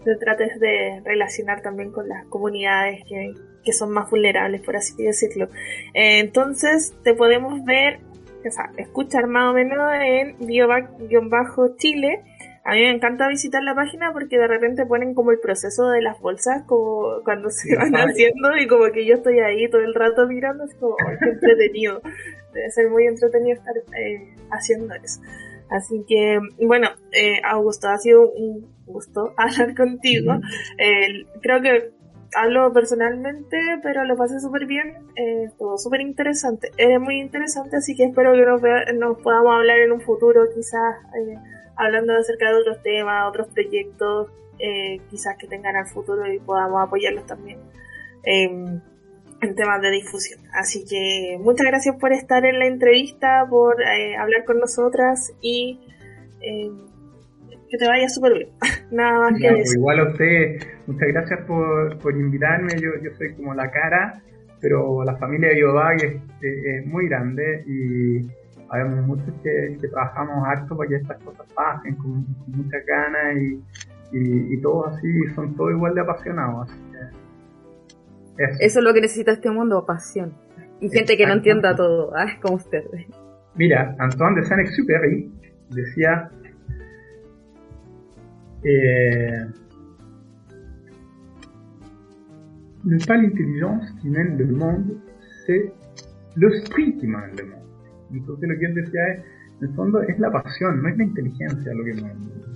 [0.05, 3.33] te trates de relacionar también con las comunidades que,
[3.63, 5.45] que son más vulnerables, por así decirlo.
[5.93, 7.99] Eh, entonces, te podemos ver,
[8.45, 12.23] o sea, escuchar más o menos en biobac-chile.
[12.63, 16.01] A mí me encanta visitar la página porque de repente ponen como el proceso de
[16.01, 19.95] las bolsas como cuando se van haciendo y como que yo estoy ahí todo el
[19.95, 22.01] rato mirando, es como entretenido.
[22.53, 25.21] Debe ser muy entretenido estar eh, haciendo eso.
[25.69, 30.39] Así que, bueno, eh, Augusto, ha sido un gusto hablar contigo.
[31.41, 32.00] creo que
[32.35, 38.05] hablo personalmente, pero lo pasé súper bien, eh, súper interesante, eres muy interesante, así que
[38.05, 38.61] espero que nos,
[38.95, 41.35] nos podamos hablar en un futuro, quizás eh,
[41.75, 44.29] hablando acerca de otros temas, otros proyectos,
[44.59, 47.59] eh, quizás que tengan al futuro y podamos apoyarlos también
[49.41, 50.39] en temas de difusión.
[50.53, 55.79] Así que muchas gracias por estar en la entrevista, por eh, hablar con nosotras y
[57.71, 58.49] que te vaya súper bien.
[58.91, 60.57] Nada más que pues Igual a usted,
[60.87, 62.73] muchas gracias por, por invitarme.
[62.75, 64.21] Yo, yo soy como la cara,
[64.59, 68.27] pero la familia de Yobag es, muy grande y
[68.69, 74.61] habemos muchos que, trabajamos harto para que estas cosas pasen con, mucha ganas y, y,
[74.61, 76.69] todos así, son todos igual de apasionados.
[78.59, 78.79] eso.
[78.79, 80.33] es lo que necesita este mundo, pasión.
[80.81, 82.25] Y gente que no entienda todo, ¿ah?
[82.41, 82.83] como usted.
[83.55, 85.31] Mira, Antoine de Saint-Exupéry
[85.69, 86.29] decía
[88.63, 89.31] et
[92.83, 94.97] n'est pas l'intelligence qui mène le monde,
[95.45, 95.71] c'est
[96.35, 97.61] l'esprit qui mène le monde.
[98.13, 99.19] Entonces lo que él decía es,
[99.61, 102.47] en el fondo es la pasión, no es la inteligencia lo que mueve mundo.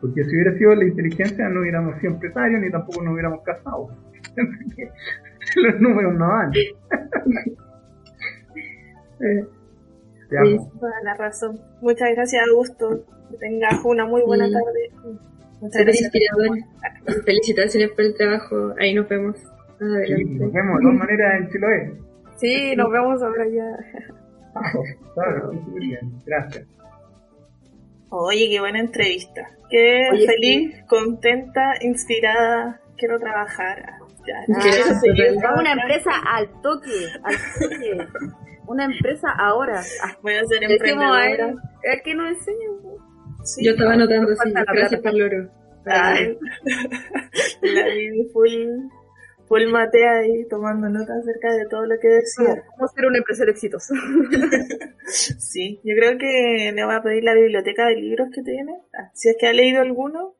[0.00, 3.88] Porque si hubiera sido la inteligencia no hubiéramos sido empresarios ni tampoco nos hubiéramos casado.
[5.56, 6.52] Los números no van.
[9.20, 9.44] eh,
[10.28, 11.60] sí, toda la razón.
[11.80, 13.04] Muchas gracias, Augusto.
[13.30, 14.90] Que tengas una muy buena tarde.
[15.60, 16.12] Muchas gracias.
[17.24, 18.74] Felicitaciones por el trabajo.
[18.78, 19.36] Ahí nos vemos.
[19.36, 21.92] Sí, nos vemos de todas maneras en Chiloé.
[22.36, 23.76] Sí, nos vemos ahora ya.
[25.14, 26.12] claro, muy bien.
[26.24, 26.66] Gracias.
[28.10, 29.48] Oye, qué buena entrevista.
[29.70, 32.80] Qué feliz, contenta, inspirada.
[32.96, 33.98] Quiero trabajar.
[34.26, 38.38] Ya, Quiero una empresa al toque, al toque.
[38.68, 39.82] Una empresa ahora.
[40.22, 41.48] Voy a ser emprendedora.
[41.48, 42.70] ¿a qué nos enseñan?
[43.44, 43.64] Sí.
[43.64, 45.02] Yo estaba anotando la gracias plata.
[45.02, 45.50] por loro.
[45.86, 46.36] Ay,
[47.62, 48.50] la Vivi full,
[49.46, 52.62] full matea ahí tomando notas acerca de todo lo que decía.
[52.76, 53.94] ¿Cómo ser un empresario exitoso?
[55.10, 58.74] Sí, yo creo que le voy a pedir la biblioteca de libros que tiene.
[58.92, 60.34] Ah, Si es que ha leído alguno,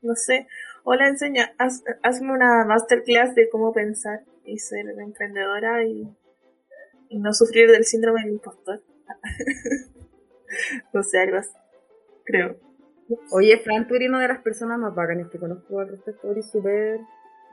[0.00, 0.46] no sé.
[0.84, 6.06] O la enseña, haz, hazme una masterclass de cómo pensar y ser emprendedora y
[7.18, 8.82] no sufrir del síndrome del impostor.
[10.92, 11.50] no sé, algo así.
[12.24, 12.56] Creo.
[13.32, 16.30] Oye, Fran, tú eres una de las personas más bacanas que conozco al respecto.
[16.30, 17.00] Eres súper...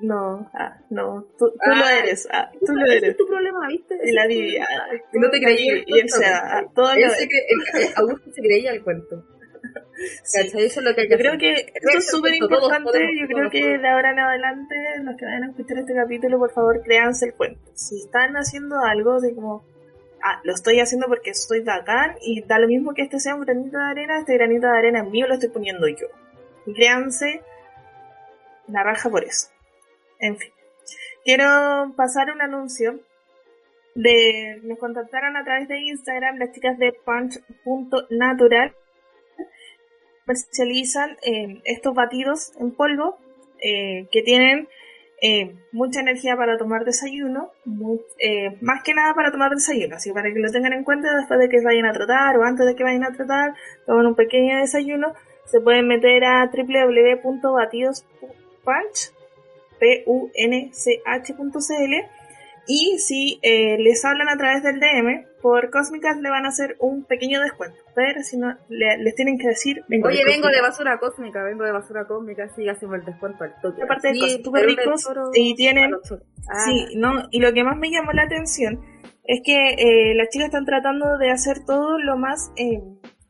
[0.01, 3.03] No, ah, no, tú, tú Ah, lo eres, ah, tú lo eres.
[3.03, 3.99] es tu problema, ¿viste?
[4.01, 4.57] Y la problema.
[4.62, 6.64] ah, Y no te creí el y cuento, se da, ¿cachai?
[6.66, 9.26] ah, todo Él lo se de- cre- el- el- Augusto se creía el cuento.
[10.24, 10.41] Sí.
[10.43, 10.66] ¿Cachai?
[10.66, 13.00] Eso es lo que hay que Yo creo que esto es súper importante.
[13.20, 16.52] Yo creo que de ahora en adelante, los que vayan a escuchar este capítulo, por
[16.52, 17.72] favor, créanse el cuento.
[17.74, 19.66] Si están haciendo algo de como,
[20.24, 23.41] ah, lo estoy haciendo porque soy bacán y da lo mismo que este sea un
[23.41, 26.08] granito de arena, este granito de arena es mío, lo estoy poniendo yo.
[26.66, 27.41] Y créanse
[28.68, 29.50] la raja por eso.
[30.20, 30.52] En fin.
[31.26, 33.00] Quiero pasar un anuncio
[33.95, 38.74] de nos contactaron a través de Instagram las chicas de punch.natural
[40.30, 43.17] comercializan eh, estos batidos en polvo
[43.61, 44.69] eh, que tienen
[45.21, 47.51] eh, mucha energía para tomar desayuno,
[48.19, 51.39] eh, más que nada para tomar desayuno, así para que lo tengan en cuenta después
[51.39, 53.55] de que vayan a tratar o antes de que vayan a tratar,
[53.86, 55.13] tomen un pequeño desayuno,
[55.45, 59.11] se pueden meter a www.batidospunch
[59.80, 61.93] punch.cl
[62.72, 66.76] y si eh, les hablan a través del DM, por Cósmicas le van a hacer
[66.80, 67.78] un pequeño descuento.
[67.95, 71.43] Pero si no, le- les tienen que decir, vengo Oye, de vengo de basura cósmica,
[71.43, 73.82] vengo de basura cósmica, sí, hacemos el descuento al toque.
[73.82, 75.95] Aparte de Sí, cosas súper ricos y tienen-.
[75.95, 78.80] Ah, Sí, no, y lo que más me llamó la atención
[79.24, 82.82] es que eh, las chicas están tratando de hacer todo lo más eh,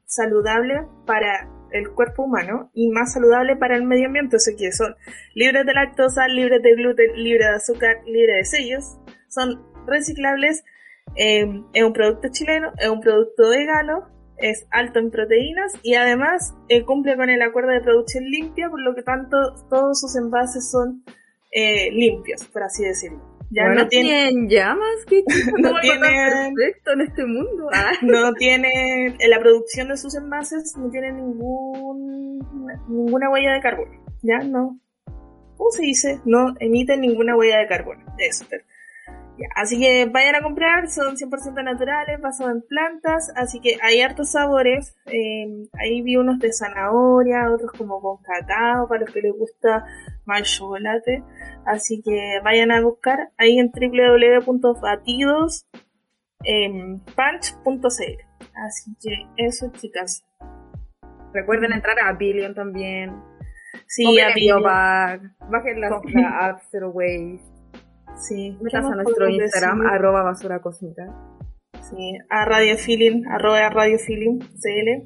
[0.05, 4.71] saludable para el cuerpo humano y más saludable para el medio ambiente, o sea que
[4.71, 4.95] son
[5.35, 8.97] libres de lactosa, libres de gluten, libres de azúcar, libres de sellos,
[9.29, 10.63] son reciclables,
[11.15, 14.07] eh, es un producto chileno, es un producto vegano,
[14.37, 18.81] es alto en proteínas y además eh, cumple con el acuerdo de producción limpia, por
[18.81, 19.37] lo que tanto
[19.69, 21.03] todos sus envases son
[21.51, 23.19] eh, limpios, por así decirlo.
[23.51, 25.23] Ya bueno, no tiene, tienen llamas, ¿qué
[25.57, 27.69] No tienen- perfecto en este mundo.
[27.73, 27.91] Ah.
[28.01, 32.39] no tiene, en la producción de sus envases no tiene ningún,
[32.87, 33.91] ninguna huella de carbono.
[34.21, 34.79] Ya no.
[35.57, 36.19] ¿Cómo se dice?
[36.25, 38.05] No emiten ninguna huella de carbono.
[38.19, 38.45] Eso.
[38.49, 38.57] ya,
[39.55, 44.31] Así que vayan a comprar, son 100% naturales, basados en plantas, así que hay hartos
[44.31, 44.95] sabores.
[45.05, 49.85] eh, ahí vi unos de zanahoria, otros como con cacao, para los que les gusta
[50.25, 51.23] más chocolate.
[51.65, 55.65] Así que vayan a buscar ahí en www.batidos
[56.43, 57.01] em.
[58.53, 60.25] Así que eso, chicas.
[61.33, 63.21] Recuerden entrar a Billion también.
[63.85, 66.23] Sí, Compren a Biopack, Bajen la, Compren.
[66.23, 67.58] la app Zero Waste.
[68.19, 69.93] Sí, ¿qué Metas a nuestro Instagram, decir?
[69.93, 71.05] arroba basura cósmica.
[71.89, 75.05] Sí, a Radio Feeling, arroba Radio Feeling CL.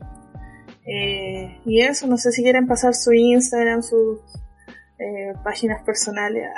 [0.85, 4.19] Eh, y eso, no sé si quieren pasar su Instagram, sus
[4.99, 6.49] eh, páginas personales.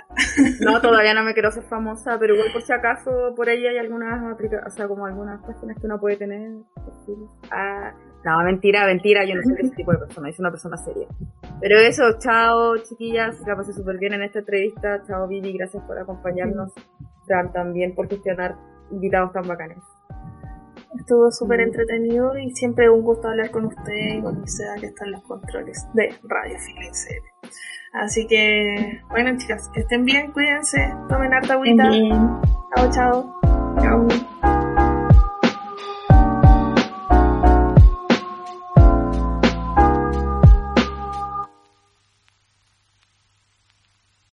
[0.62, 3.78] No, todavía no me quiero ser famosa, pero igual por si acaso por ahí hay
[3.78, 6.52] algunas aplicaciones, o sea, como algunas páginas que uno puede tener.
[7.52, 7.94] Ah,
[8.26, 11.08] no, mentira, mentira, yo no soy ese tipo de persona, yo soy una persona seria.
[11.62, 16.00] Pero eso, chao chiquillas, la pasé súper bien en esta entrevista, chao Vivi, gracias por
[16.00, 16.74] acompañarnos,
[17.28, 18.56] Fran también por gestionar
[18.90, 19.78] invitados tan bacanes.
[20.98, 25.12] Estuvo súper entretenido y siempre un gusto hablar con ustedes y con Isea que están
[25.12, 27.50] los controles de Radio CL.
[27.94, 31.92] Así que, bueno chicas, que estén bien, cuídense, tomen harta agüita.
[32.76, 33.40] Chao, chao.
[33.80, 34.65] Chao.